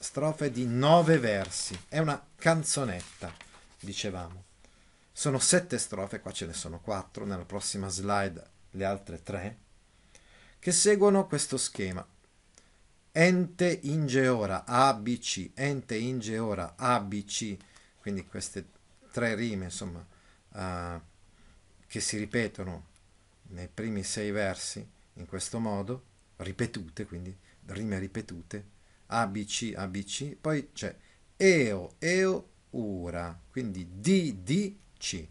[0.01, 3.31] strofe di nove versi, è una canzonetta,
[3.79, 4.45] dicevamo.
[5.11, 9.57] Sono sette strofe, qua ce ne sono quattro, nella prossima slide le altre tre,
[10.57, 12.05] che seguono questo schema.
[13.11, 17.55] Ente ingeora ABC, ente ingeora ABC,
[17.99, 18.69] quindi queste
[19.11, 20.03] tre rime insomma
[20.53, 21.01] uh,
[21.85, 22.87] che si ripetono
[23.49, 24.83] nei primi sei versi
[25.15, 26.03] in questo modo,
[26.37, 28.70] ripetute, quindi rime ripetute,
[29.11, 30.95] ABC, ABC, poi c'è
[31.35, 35.27] eo, eo, ura, quindi D, D, C.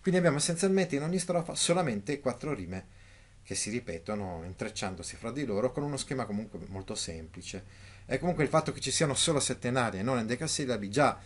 [0.00, 3.02] Quindi abbiamo essenzialmente in ogni strofa solamente quattro rime
[3.42, 7.92] che si ripetono intrecciandosi fra di loro con uno schema comunque molto semplice.
[8.06, 11.18] E comunque il fatto che ci siano solo settenari e non endecasillabi già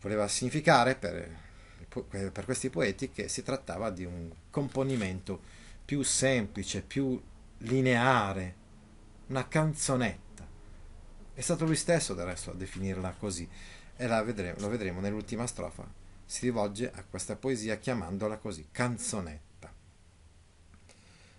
[0.00, 1.28] voleva significare per,
[1.88, 5.40] per questi poeti che si trattava di un componimento
[5.84, 7.20] più semplice, più
[7.58, 8.54] lineare,
[9.28, 10.25] una canzonetta.
[11.36, 13.46] È stato lui stesso del resto a definirla così
[13.94, 15.86] e vedremo, lo vedremo nell'ultima strofa.
[16.24, 19.44] Si rivolge a questa poesia chiamandola così, canzonetta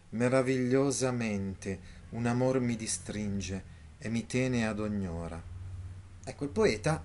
[0.09, 5.41] meravigliosamente un amor mi distringe e mi tene ad ognora.
[6.23, 7.03] Ecco, il poeta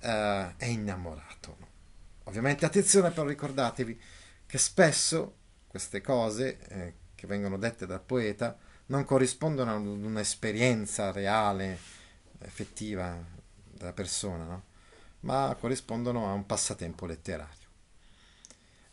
[0.00, 1.56] eh, è innamorato.
[2.24, 4.00] Ovviamente attenzione però ricordatevi
[4.46, 11.78] che spesso queste cose eh, che vengono dette dal poeta non corrispondono ad un'esperienza reale,
[12.40, 13.16] effettiva
[13.70, 14.62] della persona, no?
[15.20, 17.66] ma corrispondono a un passatempo letterario.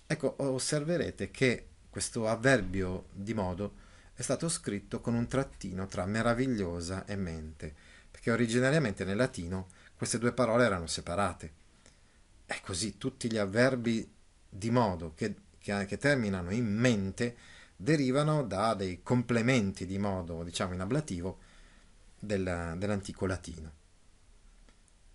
[0.07, 7.05] Ecco, osserverete che questo avverbio di modo è stato scritto con un trattino tra meravigliosa
[7.05, 7.73] e mente,
[8.09, 11.63] perché originariamente nel latino queste due parole erano separate.
[12.45, 14.09] E così tutti gli avverbi
[14.47, 17.35] di modo che, che, che terminano in mente
[17.75, 21.39] derivano da dei complementi di modo, diciamo in ablativo,
[22.25, 23.71] del, dell'antico latino.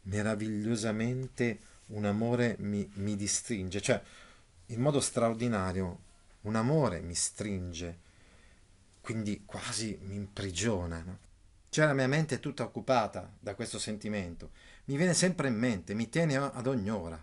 [0.02, 4.00] Meravigliosamente un amore mi, mi distringe, cioè
[4.66, 6.08] in modo straordinario
[6.42, 7.98] un amore mi stringe,
[9.00, 11.02] quindi quasi mi imprigiona.
[11.02, 11.18] No?
[11.68, 14.50] Cioè la mia mente è tutta occupata da questo sentimento,
[14.86, 17.22] mi viene sempre in mente, mi tiene ad ogni ora.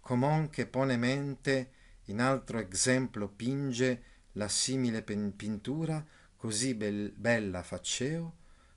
[0.00, 1.70] Comon che pone mente
[2.06, 6.04] in altro esempio pinge la simile pintura,
[6.36, 8.34] così bel, bella facceo,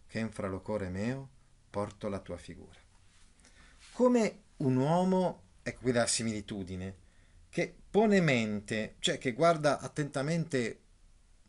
[0.07, 1.29] che infra lo core meo
[1.69, 2.79] porto la tua figura.
[3.91, 6.95] Come un uomo, ecco qui la similitudine,
[7.49, 10.81] che pone mente, cioè che guarda attentamente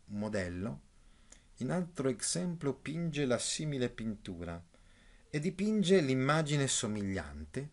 [0.05, 0.81] un modello,
[1.57, 4.61] in altro esempio pinge la simile pintura
[5.29, 7.69] e dipinge l'immagine somigliante,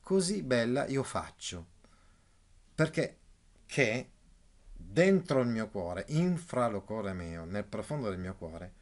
[0.00, 1.66] così bella io faccio,
[2.74, 3.18] perché
[3.66, 4.10] che
[4.74, 8.72] dentro il mio cuore, infra lo cuore mio, nel profondo del mio cuore,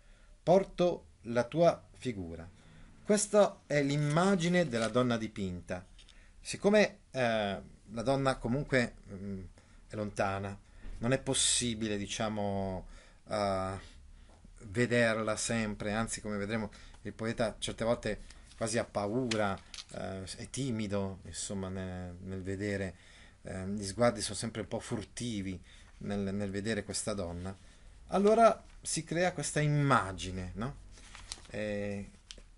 [0.42, 2.48] porto la tua figura.
[3.02, 5.84] Questa è l'immagine della donna dipinta.
[6.40, 7.60] Siccome eh,
[7.92, 9.40] la donna comunque mh, mm,
[9.88, 10.58] è lontana,
[10.98, 12.86] non è possibile, diciamo,
[13.24, 13.78] uh,
[14.68, 16.70] vederla sempre, anzi come vedremo
[17.02, 18.20] il poeta certe volte
[18.56, 22.94] quasi ha paura, uh, è timido, insomma, nel, nel vedere,
[23.42, 25.60] uh, gli sguardi sono sempre un po' furtivi
[25.98, 27.56] nel, nel, vedere questa donna.
[28.08, 30.84] Allora si crea questa immagine, no?
[31.48, 32.04] È,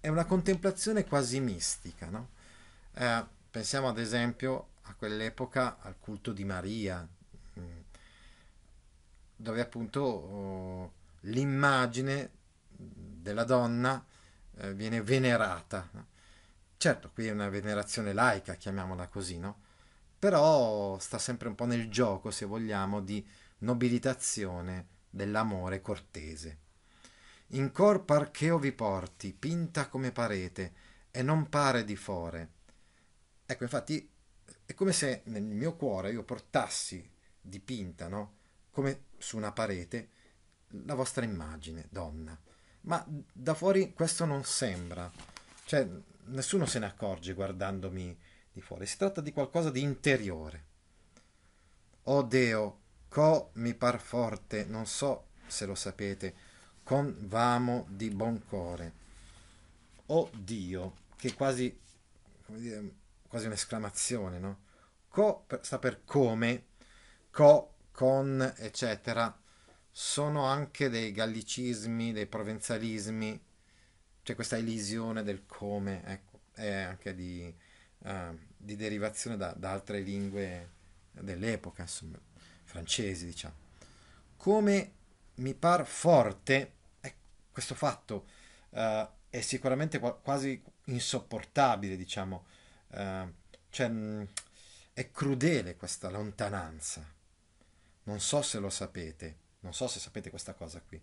[0.00, 2.36] è una contemplazione quasi mistica, no?
[3.50, 7.06] pensiamo ad esempio a quell'epoca al culto di Maria,
[7.58, 7.78] mm,
[9.36, 12.30] dove appunto oh, l'immagine
[12.68, 14.04] della donna
[14.56, 15.88] eh, viene venerata.
[16.76, 19.66] Certo, qui è una venerazione laica, chiamiamola così, no?
[20.18, 23.24] Però sta sempre un po' nel gioco, se vogliamo, di
[23.58, 26.58] nobilitazione dell'amore cortese.
[27.52, 30.72] In cor parcheo vi porti, pinta come parete,
[31.10, 32.50] e non pare di fore.
[33.46, 34.10] Ecco, infatti,
[34.66, 38.36] è come se nel mio cuore io portassi dipinta, no?
[38.70, 40.10] Come su una parete,
[40.84, 42.38] la vostra immagine, donna.
[42.82, 45.10] Ma da fuori questo non sembra.
[45.64, 45.88] Cioè,
[46.26, 48.18] nessuno se ne accorge guardandomi
[48.52, 48.86] di fuori.
[48.86, 50.66] Si tratta di qualcosa di interiore.
[52.04, 56.34] Oh Deo, co mi par forte, non so se lo sapete,
[56.88, 58.92] con vamo di buon cuore.
[60.06, 61.78] Oh Dio, che quasi,
[62.46, 62.92] come dire,
[63.28, 64.60] quasi un'esclamazione, no?
[65.10, 66.68] Co sta per come,
[67.30, 69.38] co, con, eccetera,
[69.90, 73.38] sono anche dei gallicismi, dei provenzalismi,
[74.22, 77.54] c'è questa elisione del come, ecco, è anche di,
[77.98, 80.70] uh, di derivazione da, da, altre lingue
[81.10, 82.18] dell'epoca, insomma,
[82.64, 83.56] francesi, diciamo.
[84.38, 84.92] Come
[85.34, 86.77] mi par forte, eh,
[87.58, 88.28] questo fatto
[88.70, 92.46] uh, è sicuramente quasi insopportabile, diciamo,
[92.90, 93.32] uh,
[93.68, 94.28] cioè mh,
[94.92, 97.04] è crudele questa lontananza.
[98.04, 101.02] Non so se lo sapete, non so se sapete questa cosa qui.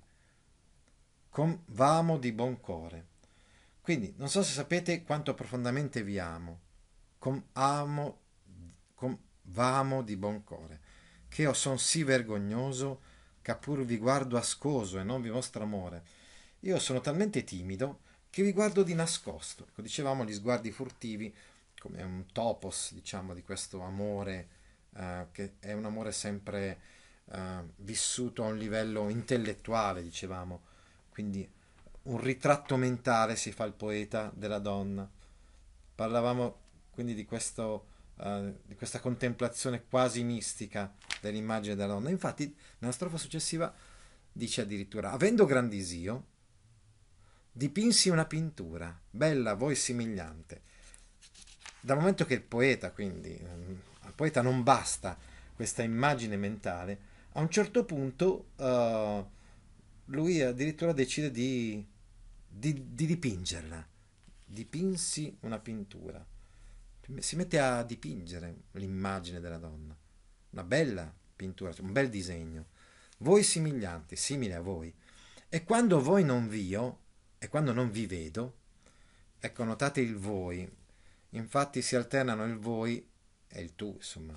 [1.28, 3.08] Convamo di buon cuore.
[3.82, 6.62] Quindi non so se sapete quanto profondamente vi amo.
[7.20, 8.22] Com amo,
[8.94, 10.80] com vamo di buon cuore.
[11.28, 13.02] Che io son sì vergognoso
[13.42, 16.15] che pur vi guardo ascoso e non vi mostro amore.
[16.66, 18.00] Io sono talmente timido
[18.32, 19.68] che vi guardo di nascosto.
[19.68, 21.34] Ecco, dicevamo gli sguardi furtivi
[21.80, 24.48] come un topos, diciamo, di questo amore
[24.96, 26.80] eh, che è un amore sempre
[27.26, 30.64] eh, vissuto a un livello intellettuale, dicevamo,
[31.10, 31.48] quindi
[32.04, 35.08] un ritratto mentale si fa il poeta della donna.
[35.94, 42.10] Parlavamo quindi di, questo, uh, di questa contemplazione quasi mistica dell'immagine della donna.
[42.10, 43.74] Infatti, nella strofa successiva
[44.32, 46.34] dice addirittura: Avendo grandisio,
[47.58, 50.62] dipinsi una pintura, bella a voi simigliante.
[51.80, 55.18] Dal momento che il poeta, quindi, um, al poeta non basta
[55.56, 57.00] questa immagine mentale,
[57.32, 59.26] a un certo punto uh,
[60.06, 61.86] lui addirittura decide di,
[62.46, 63.88] di, di, dipingerla.
[64.44, 66.26] Dipinsi una pintura.
[67.20, 69.96] Si mette a dipingere l'immagine della donna.
[70.50, 72.66] Una bella pintura, un bel disegno.
[73.20, 74.94] Voi simiglianti, simili a voi.
[75.48, 77.04] E quando voi non vio,
[77.46, 78.56] e quando non vi vedo,
[79.40, 80.68] ecco, notate il voi.
[81.30, 83.08] Infatti si alternano il voi
[83.48, 84.36] e il tu, insomma,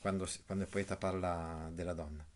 [0.00, 2.26] quando, quando il poeta parla della donna.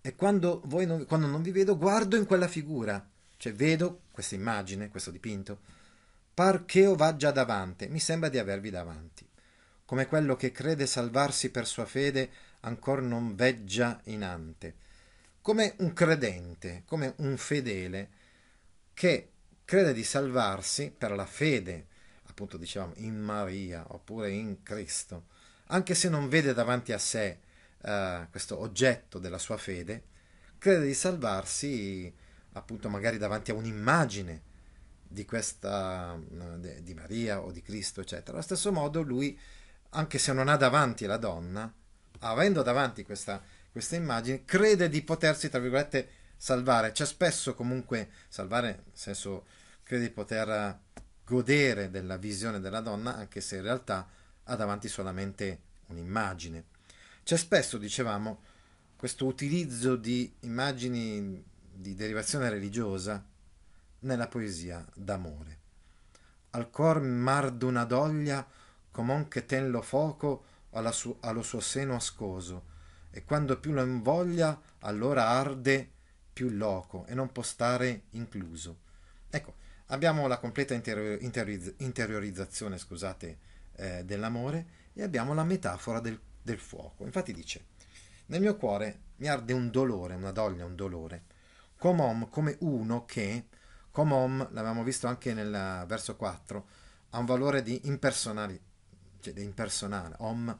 [0.00, 4.88] E quando, non, quando non vi vedo, guardo in quella figura, cioè vedo questa immagine,
[4.88, 5.60] questo dipinto,
[6.32, 9.28] par che io vaggia davanti, mi sembra di avervi davanti,
[9.84, 14.76] come quello che crede salvarsi per sua fede ancor non veggia in ante,
[15.42, 18.16] come un credente, come un fedele
[18.98, 19.30] che
[19.64, 21.86] crede di salvarsi per la fede,
[22.24, 25.26] appunto dicevamo, in Maria oppure in Cristo,
[25.66, 27.38] anche se non vede davanti a sé
[27.80, 30.02] eh, questo oggetto della sua fede,
[30.58, 32.12] crede di salvarsi
[32.54, 34.42] appunto magari davanti a un'immagine
[35.06, 36.18] di questa
[36.64, 38.32] eh, di Maria o di Cristo, eccetera.
[38.32, 39.38] Allo stesso modo lui,
[39.90, 41.72] anche se non ha davanti la donna,
[42.18, 46.92] avendo davanti questa, questa immagine, crede di potersi, tra virgolette, salvare.
[46.92, 49.44] C'è spesso comunque salvare, nel senso,
[49.82, 50.78] crede di poter
[51.24, 54.08] godere della visione della donna, anche se in realtà
[54.44, 56.64] ha davanti solamente un'immagine.
[57.22, 58.40] C'è spesso, dicevamo,
[58.96, 63.22] questo utilizzo di immagini di derivazione religiosa
[64.00, 65.58] nella poesia d'amore.
[66.50, 68.46] Al cor mar d'una doglia,
[68.90, 72.64] com'on che ten lo foco allo suo seno ascoso,
[73.10, 75.90] e quando più lo invoglia, allora arde
[76.38, 78.78] più loco e non può stare incluso.
[79.28, 79.54] Ecco,
[79.86, 83.38] abbiamo la completa interior- interior- interiorizzazione, scusate,
[83.74, 87.04] eh, dell'amore e abbiamo la metafora del del fuoco.
[87.04, 87.66] Infatti dice,
[88.26, 91.24] nel mio cuore mi arde un dolore, una doglia, un dolore,
[91.76, 93.46] com'om, come uno che,
[93.90, 96.66] com'om, l'avevamo visto anche nel verso 4,
[97.10, 98.60] ha un valore di impersonale,
[99.20, 100.58] cioè di impersonale, om,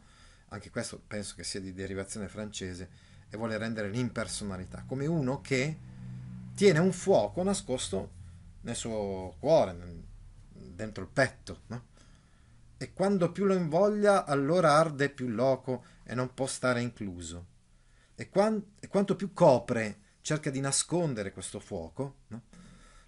[0.50, 5.78] anche questo penso che sia di derivazione francese, e vuole rendere l'impersonalità, come uno che
[6.54, 8.10] tiene un fuoco nascosto
[8.62, 9.76] nel suo cuore,
[10.52, 11.86] dentro il petto, no?
[12.76, 17.46] e quando più lo invoglia, allora arde più loco e non può stare incluso.
[18.14, 22.42] E, quan- e quanto più copre, cerca di nascondere questo fuoco, no?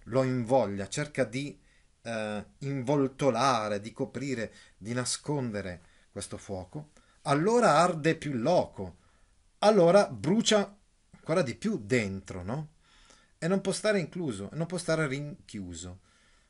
[0.05, 1.57] lo invoglia, cerca di
[2.01, 6.91] eh, involtolare, di coprire, di nascondere questo fuoco,
[7.23, 8.97] allora arde più loco,
[9.63, 10.77] allora brucia
[11.11, 12.69] ancora di più dentro, no?
[13.37, 15.99] E non può stare incluso, non può stare rinchiuso.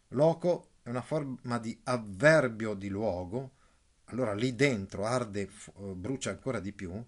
[0.09, 3.51] Loco è una forma di avverbio di luogo,
[4.05, 7.01] allora lì dentro arde, eh, brucia ancora di più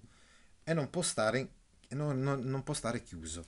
[0.63, 1.49] e non può stare,
[1.89, 3.45] non, non, non può stare chiuso.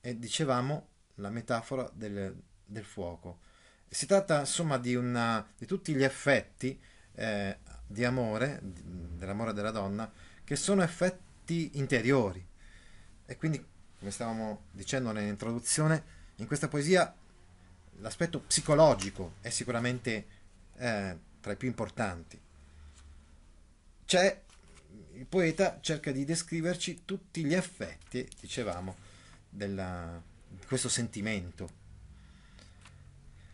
[0.00, 3.40] E dicevamo la metafora del, del fuoco.
[3.88, 6.80] Si tratta insomma di, una, di tutti gli effetti
[7.14, 10.10] eh, di amore, dell'amore della donna,
[10.42, 11.31] che sono effetti
[11.72, 12.44] interiori.
[13.26, 13.64] E quindi,
[13.98, 17.14] come stavamo dicendo nell'introduzione, in questa poesia
[17.98, 20.26] l'aspetto psicologico è sicuramente
[20.76, 22.40] eh, tra i più importanti.
[24.04, 24.42] C'è,
[25.14, 28.96] il poeta cerca di descriverci tutti gli effetti, dicevamo,
[29.48, 31.80] della, di questo sentimento.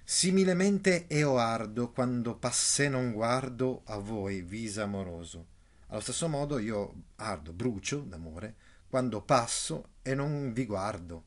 [0.03, 5.57] Similemente eo ardo quando passé non guardo a voi, visa amoroso.
[5.89, 8.57] Allo stesso modo io ardo, brucio d'amore,
[8.89, 11.25] quando passo e non vi guardo,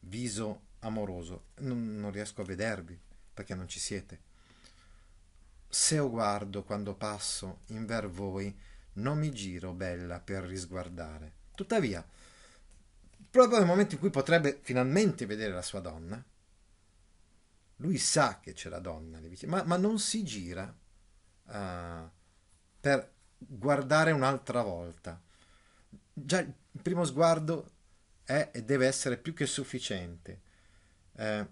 [0.00, 2.98] viso amoroso, non, non riesco a vedervi
[3.32, 4.28] perché non ci siete.
[5.68, 8.56] Se o guardo quando passo in ver voi,
[8.94, 11.34] non mi giro bella per risguardare.
[11.54, 12.04] Tuttavia,
[13.30, 16.22] proprio nel momento in cui potrebbe finalmente vedere la sua donna,
[17.76, 20.64] lui sa che c'è la donna ma, ma non si gira
[21.44, 22.10] uh,
[22.80, 23.12] per
[23.46, 25.20] guardare un'altra volta.
[26.12, 27.70] Già il primo sguardo
[28.24, 30.48] è e deve essere più che sufficiente
[31.20, 31.46] eh,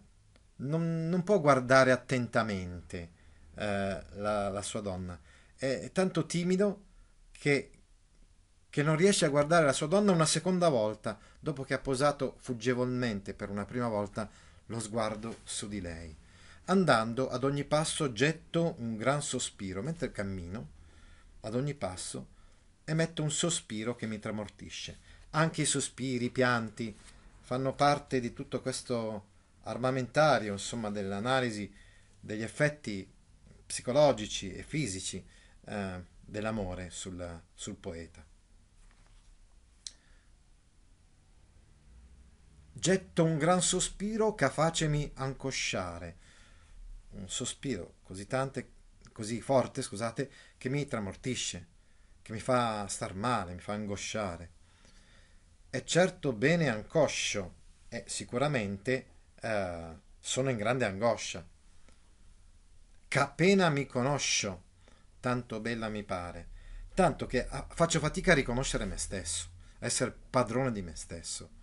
[0.57, 3.11] non, non, può guardare attentamente
[3.55, 5.19] eh, la, la, sua donna.
[5.55, 6.85] È, è tanto timido
[7.31, 7.71] che,
[8.69, 12.37] che non riesce a guardare la sua donna una seconda volta, dopo che ha posato
[12.39, 14.29] fuggevolmente per una prima volta
[14.67, 16.17] lo sguardo su di lei.
[16.67, 20.77] Andando ad ogni passo getto un gran sospiro, mentre cammino,
[21.41, 22.29] ad ogni passo,
[22.85, 24.99] emetto un sospiro che mi tramortisce.
[25.31, 26.97] Anche i sospiri, i pianti,
[27.41, 29.27] fanno parte di tutto questo
[29.63, 31.73] armamentario, insomma, dell'analisi
[32.21, 33.09] degli effetti
[33.67, 35.25] psicologici e fisici
[35.67, 38.25] eh, dell'amore sul, sul poeta.
[42.73, 46.17] Getto un gran sospiro che facemi ancosciare,
[47.11, 48.71] un sospiro così, tante,
[49.13, 51.67] così forte, scusate, che mi tramortisce,
[52.21, 54.51] che mi fa star male, mi fa angosciare.
[55.71, 57.55] È certo bene ancoscio,
[57.89, 59.07] e sicuramente
[59.41, 61.47] eh, sono in grande angoscia.
[63.09, 63.35] Che
[63.71, 64.63] mi conosco,
[65.21, 66.49] tanto bella mi pare,
[66.93, 71.57] tanto che ah, faccio fatica a riconoscere me stesso, a essere padrone di me stesso.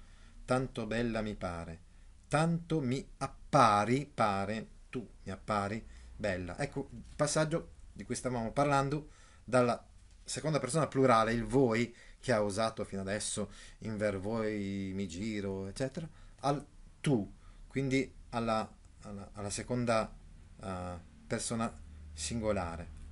[0.45, 1.79] Tanto bella mi pare,
[2.27, 5.85] tanto mi appari, pare, tu mi appari
[6.15, 6.57] bella.
[6.57, 9.09] Ecco passaggio di cui stavamo parlando
[9.45, 9.81] dalla
[10.21, 15.67] seconda persona plurale, il voi, che ha usato fino adesso in ver voi mi giro,
[15.67, 16.07] eccetera,
[16.41, 16.65] al
[16.99, 17.31] tu.
[17.67, 18.69] Quindi alla,
[19.03, 20.13] alla, alla seconda
[20.57, 20.67] uh,
[21.25, 21.71] persona
[22.11, 23.03] singolare.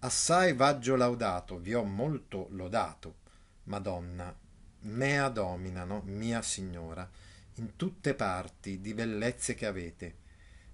[0.00, 3.20] Assai vaggio laudato, vi ho molto lodato,
[3.64, 4.34] Madonna,
[4.80, 7.08] mea dominano, mia signora,
[7.54, 10.16] in tutte parti di bellezze che avete,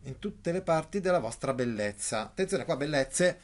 [0.02, 2.22] in tutte le parti della vostra bellezza.
[2.22, 3.40] Attenzione qua, bellezze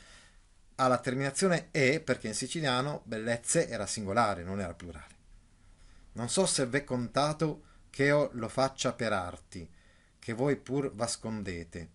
[0.76, 5.12] ha la terminazione e perché in siciliano bellezze era singolare, non era plurale.
[6.12, 9.68] Non so se v'è contato che io lo faccia per arti,
[10.18, 11.88] che voi pur vascondete.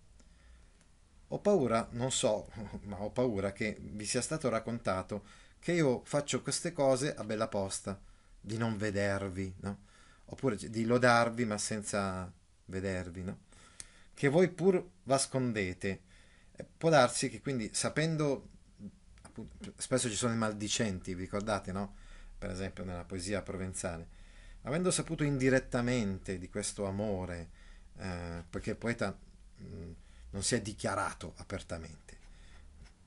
[1.28, 2.48] Ho paura, non so,
[2.84, 5.24] ma ho paura che vi sia stato raccontato
[5.58, 8.00] che io faccio queste cose a bella posta,
[8.40, 9.88] di non vedervi, no?
[10.26, 12.30] Oppure di lodarvi ma senza
[12.66, 13.38] vedervi, no?
[14.20, 16.02] Che voi pur vascondete.
[16.76, 18.48] Può darsi che quindi sapendo,
[19.22, 21.94] appunto, spesso ci sono i maldicenti, vi ricordate, no?
[22.36, 24.18] Per esempio nella poesia provenzale
[24.64, 27.48] avendo saputo indirettamente di questo amore,
[27.96, 29.16] eh, perché il poeta
[29.56, 29.92] mh, mm,
[30.32, 32.18] non si è dichiarato apertamente,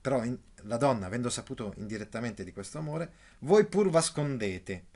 [0.00, 4.86] però in, la donna, avendo saputo indirettamente di questo amore, voi pur vascondete.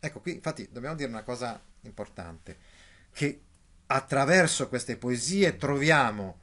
[0.00, 2.56] Ecco, qui infatti dobbiamo dire una cosa importante,
[3.12, 3.42] che
[3.92, 6.38] attraverso queste poesie troviamo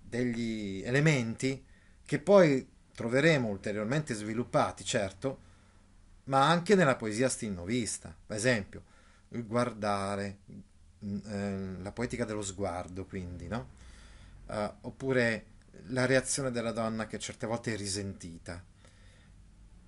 [0.00, 1.64] degli elementi
[2.04, 5.38] che poi troveremo ulteriormente sviluppati, certo,
[6.24, 8.14] ma anche nella poesia stinnovista.
[8.26, 8.82] Per esempio,
[9.30, 10.38] il guardare,
[11.04, 13.82] mm, eh, la poetica dello sguardo, quindi, no?
[14.46, 15.46] Uh, oppure
[15.86, 18.62] la reazione della donna che certe volte è risentita.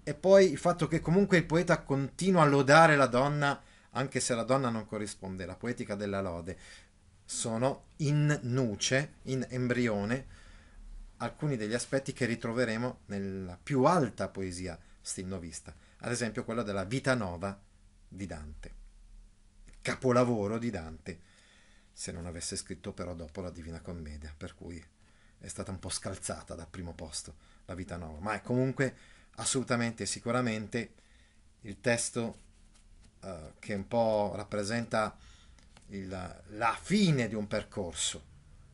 [0.02, 3.60] E poi il fatto che comunque il poeta continua a lodare la donna
[3.96, 6.56] anche se la donna non corrisponde, la poetica della lode,
[7.26, 10.26] sono in nuce, in embrione,
[11.18, 17.14] alcuni degli aspetti che ritroveremo nella più alta poesia stilnovista, ad esempio quello della Vita
[17.14, 17.60] Nova
[18.08, 18.74] di Dante,
[19.82, 21.20] capolavoro di Dante,
[21.92, 24.82] se non avesse scritto però dopo la Divina Commedia, per cui
[25.38, 28.94] è stata un po' scalzata dal primo posto la Vita Nova, ma è comunque
[29.36, 30.94] assolutamente e sicuramente
[31.62, 32.38] il testo
[33.22, 35.16] uh, che un po' rappresenta
[35.88, 38.24] il, la fine di un percorso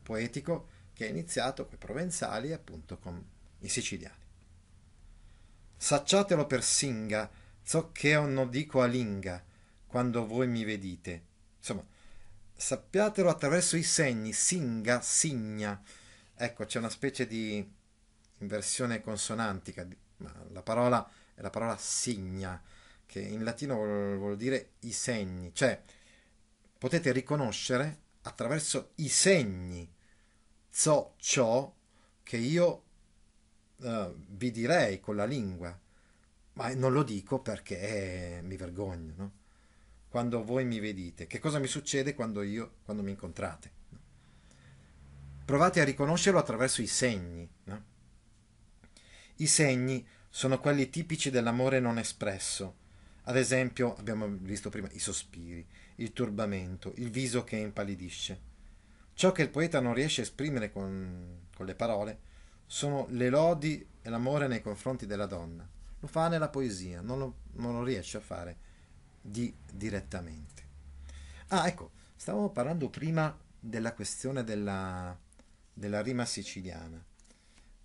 [0.01, 3.23] poetico che è iniziato con i provenzali e appunto con
[3.59, 4.21] i siciliani.
[5.75, 7.29] Sacciatelo per singa,
[7.61, 9.43] so che io non dico a linga,
[9.85, 11.23] quando voi mi vedite.
[11.57, 11.85] Insomma,
[12.55, 15.81] sappiatelo attraverso i segni, singa, signa.
[16.35, 17.69] Ecco, c'è una specie di
[18.39, 19.85] inversione consonantica,
[20.51, 22.61] la parola è la parola signa,
[23.05, 25.81] che in latino vuol, vuol dire i segni, cioè
[26.83, 29.89] potete riconoscere attraverso i segni
[30.69, 31.73] so ciò
[32.21, 32.83] che io
[33.77, 35.79] uh, vi direi con la lingua,
[36.55, 39.31] ma non lo dico perché mi vergogno, no?
[40.09, 43.71] Quando voi mi vedete, che cosa mi succede quando io, quando mi incontrate?
[45.45, 47.83] Provate a riconoscerlo attraverso i segni, no?
[49.37, 52.75] I segni sono quelli tipici dell'amore non espresso,
[53.25, 55.65] ad esempio, abbiamo visto prima i sospiri,
[55.95, 58.51] il turbamento, il viso che impallidisce.
[59.13, 62.19] Ciò che il poeta non riesce a esprimere con, con le parole
[62.65, 65.67] sono le lodi e l'amore nei confronti della donna.
[65.99, 68.57] Lo fa nella poesia, non lo, non lo riesce a fare
[69.21, 70.63] di, direttamente.
[71.49, 75.17] Ah, ecco, stavamo parlando prima della questione della,
[75.71, 77.01] della rima siciliana.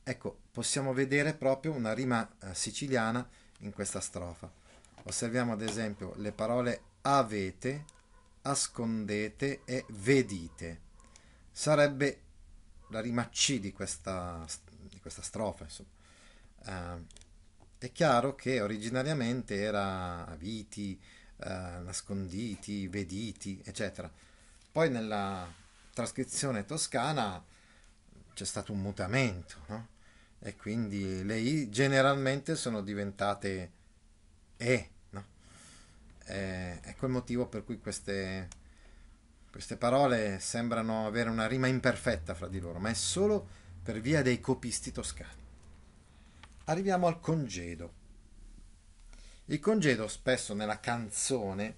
[0.02, 3.28] Ecco, possiamo vedere proprio una rima eh, siciliana
[3.61, 4.50] in questa strofa.
[5.04, 7.84] Osserviamo ad esempio le parole avete,
[8.51, 10.80] ascondete e vedite.
[11.51, 12.22] Sarebbe
[12.88, 14.46] la rima C di questa,
[14.88, 15.66] di questa strofa.
[16.64, 17.05] Uh,
[17.78, 20.99] è chiaro che originariamente era aviti,
[21.36, 24.11] uh, nasconditi, vediti, eccetera.
[24.70, 25.46] Poi nella
[25.92, 27.44] trascrizione toscana
[28.32, 29.88] c'è stato un mutamento, no?
[30.40, 33.72] E quindi le I generalmente sono diventate
[34.57, 34.90] E,
[36.29, 38.49] eh, ecco il motivo per cui queste,
[39.51, 43.49] queste parole sembrano avere una rima imperfetta fra di loro, ma è solo
[43.83, 45.47] per via dei copisti toscani.
[46.64, 47.95] Arriviamo al congedo.
[49.47, 51.76] Il congedo spesso nella canzone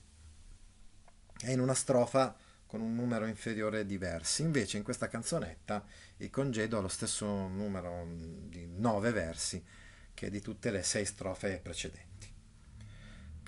[1.40, 2.36] è in una strofa
[2.66, 5.84] con un numero inferiore di versi, invece in questa canzonetta
[6.18, 8.06] il congedo ha lo stesso numero
[8.48, 9.64] di nove versi
[10.12, 12.29] che di tutte le sei strofe precedenti.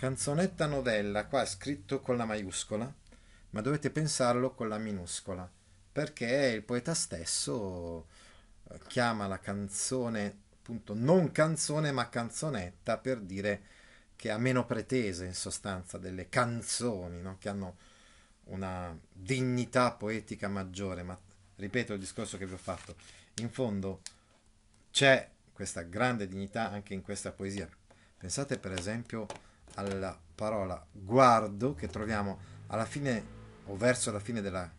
[0.03, 2.93] Canzonetta novella, qua è scritto con la maiuscola,
[3.51, 5.49] ma dovete pensarlo con la minuscola,
[5.93, 6.27] perché
[6.57, 8.09] il poeta stesso
[8.69, 13.63] eh, chiama la canzone appunto non canzone ma canzonetta per dire
[14.17, 17.37] che ha meno pretese in sostanza delle canzoni, no?
[17.39, 17.77] che hanno
[18.47, 21.17] una dignità poetica maggiore, ma
[21.55, 22.97] ripeto il discorso che vi ho fatto,
[23.37, 24.01] in fondo
[24.91, 27.69] c'è questa grande dignità anche in questa poesia.
[28.19, 29.29] Pensate per esempio
[29.75, 34.71] alla parola guardo che troviamo alla fine o verso la fine della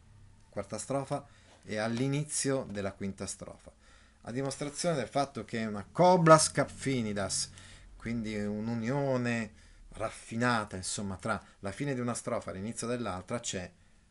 [0.50, 1.26] quarta strofa
[1.64, 3.72] e all'inizio della quinta strofa,
[4.22, 7.52] a dimostrazione del fatto che è una coblas capfinidas,
[7.96, 9.54] quindi un'unione
[9.94, 13.70] raffinata, insomma, tra la fine di una strofa e l'inizio dell'altra c'è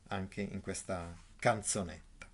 [0.08, 2.26] anche in questa canzonetta,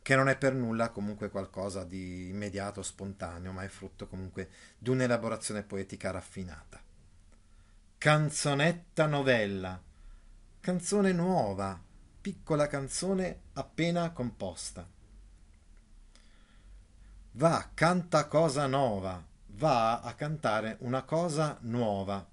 [0.00, 4.90] che non è per nulla comunque qualcosa di immediato, spontaneo, ma è frutto comunque di
[4.90, 6.87] un'elaborazione poetica raffinata.
[7.98, 9.82] Canzonetta novella.
[10.60, 11.82] Canzone nuova,
[12.20, 14.88] piccola canzone appena composta.
[17.32, 22.24] Va, canta cosa nuova, va a cantare una cosa nuova.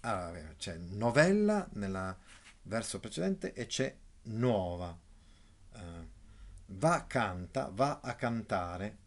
[0.00, 2.14] Allora, c'è novella nel
[2.64, 4.94] verso precedente e c'è nuova.
[5.72, 6.06] Uh,
[6.66, 8.98] va, canta, va a cantare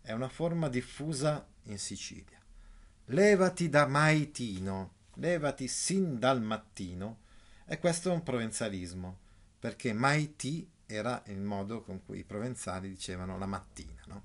[0.00, 2.38] è una forma diffusa in Sicilia.
[3.06, 7.18] Levati da Maitino levati sin dal mattino,
[7.66, 9.18] e questo è un provenzalismo,
[9.58, 14.22] perché maiti era il modo con cui i provenzali dicevano la mattina, no?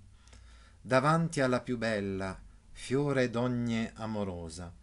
[0.82, 2.40] Davanti alla più bella,
[2.72, 4.74] fiore d'ogne amorosa.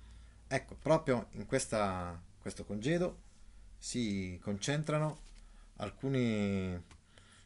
[0.48, 3.22] Ecco, proprio in questa, questo congedo
[3.78, 5.20] si concentrano
[5.76, 6.72] alcuni,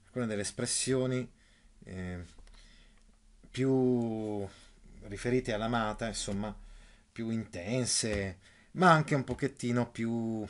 [0.04, 1.28] alcune delle espressioni
[1.84, 2.24] eh,
[3.50, 4.46] più
[5.02, 6.56] riferite all'amata, insomma,
[7.10, 8.38] più intense,
[8.72, 10.46] ma anche un pochettino più,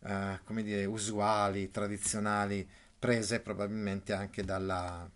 [0.00, 2.68] eh, come dire, usuali, tradizionali,
[2.98, 5.08] prese probabilmente anche dalla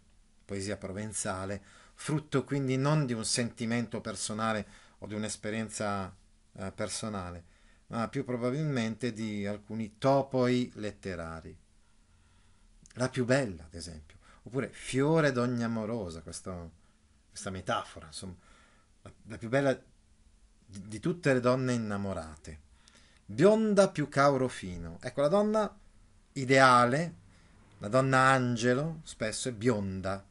[0.45, 1.62] poesia provenzale,
[1.95, 4.67] frutto quindi non di un sentimento personale
[4.99, 6.15] o di un'esperienza
[6.53, 7.45] eh, personale,
[7.89, 11.57] ma più probabilmente di alcuni topoi letterari.
[12.95, 16.71] La più bella, ad esempio, oppure fiore d'ogni amorosa, questo,
[17.29, 18.37] questa metafora, insomma,
[19.03, 19.83] la, la più bella
[20.81, 22.61] di, tutte le donne innamorate.
[23.27, 24.99] Bionda più cauro fino.
[25.01, 25.79] Ecco, la donna
[26.33, 27.14] ideale,
[27.79, 30.25] la donna angelo, spesso è bionda,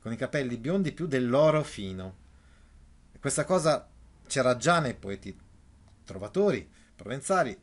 [0.00, 2.22] con i capelli biondi più dell'oro fino.
[3.18, 3.88] Questa cosa
[4.26, 5.36] c'era già nei poeti
[6.04, 7.58] trovatori provenzali,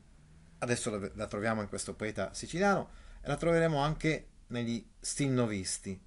[0.59, 2.89] adesso la troviamo in questo poeta siciliano
[3.21, 5.99] e la troveremo anche negli stilnovisti.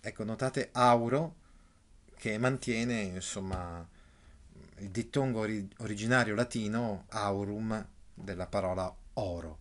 [0.00, 1.36] Ecco, notate auro
[2.16, 3.86] che mantiene insomma
[4.80, 9.58] il dittongo ori- originario latino aurum della parola oro.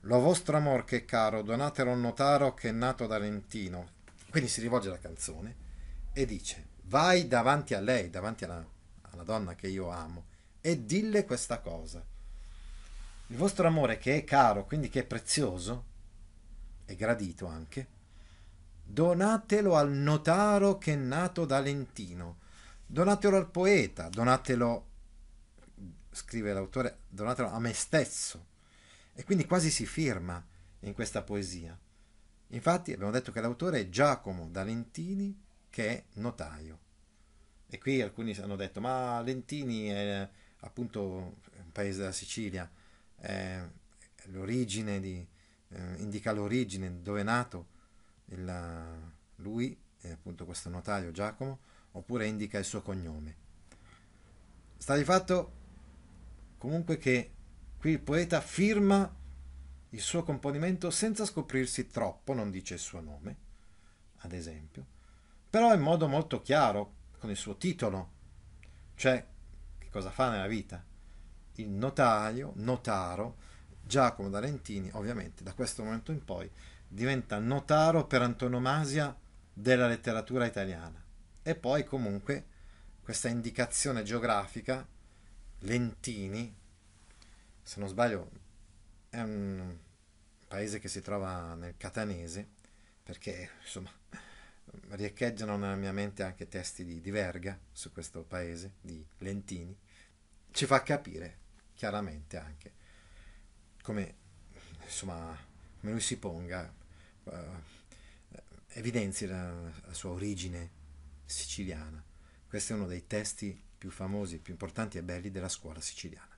[0.00, 4.00] Lo vostro amor che è caro, donatelo a notaro che è nato da Lentino.
[4.30, 5.56] Quindi si rivolge alla canzone
[6.12, 8.64] e dice: Vai davanti a lei, davanti alla,
[9.02, 10.26] alla donna che io amo,
[10.60, 12.04] e dille questa cosa.
[13.28, 15.84] Il vostro amore che è caro, quindi che è prezioso,
[16.84, 17.86] e gradito anche,
[18.82, 22.40] donatelo al notaro che è nato da Lentino,
[22.92, 24.86] donatelo al poeta, donatelo,
[26.10, 28.48] scrive l'autore, donatelo a me stesso.
[29.14, 30.44] E quindi quasi si firma
[30.80, 31.78] in questa poesia.
[32.48, 35.34] Infatti abbiamo detto che l'autore è Giacomo da Lentini,
[35.70, 36.80] che è notaio.
[37.66, 40.28] E qui alcuni hanno detto, ma Lentini è
[40.60, 42.70] appunto un paese della Sicilia,
[43.16, 43.66] è
[44.24, 45.26] l'origine di,
[45.68, 47.68] eh, indica l'origine, dove è nato
[48.26, 51.60] il, lui, appunto questo notaio Giacomo,
[51.92, 53.36] oppure indica il suo cognome.
[54.76, 55.52] Sta di fatto
[56.58, 57.30] comunque che
[57.78, 59.20] qui il poeta firma
[59.90, 63.36] il suo componimento senza scoprirsi troppo, non dice il suo nome,
[64.18, 64.86] ad esempio,
[65.50, 68.10] però in modo molto chiaro, con il suo titolo,
[68.94, 69.24] cioè
[69.78, 70.82] che cosa fa nella vita.
[71.56, 73.36] Il notaio, notaro,
[73.84, 76.50] Giacomo D'Alentini, ovviamente da questo momento in poi
[76.88, 79.14] diventa notaro per antonomasia
[79.52, 81.02] della letteratura italiana.
[81.42, 82.46] E poi comunque
[83.02, 84.86] questa indicazione geografica,
[85.60, 86.54] Lentini,
[87.62, 88.30] se non sbaglio
[89.08, 89.76] è un
[90.48, 92.46] paese che si trova nel catanese,
[93.02, 93.90] perché insomma
[94.90, 99.76] riecheggiano nella mia mente anche testi di, di Verga su questo paese, di Lentini,
[100.50, 101.38] ci fa capire
[101.74, 102.72] chiaramente anche
[103.82, 104.14] come,
[104.84, 105.36] insomma,
[105.80, 106.72] come lui si ponga
[107.24, 107.30] uh,
[108.68, 110.80] evidenzi la, la, sua origine
[111.32, 112.04] siciliana.
[112.46, 116.28] Questo è uno dei testi più famosi, più importanti e belli della scuola siciliana.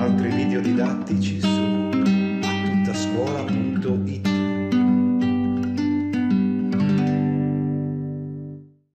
[0.00, 1.90] Altri video didattici su
[2.42, 4.07] attuttascuola.it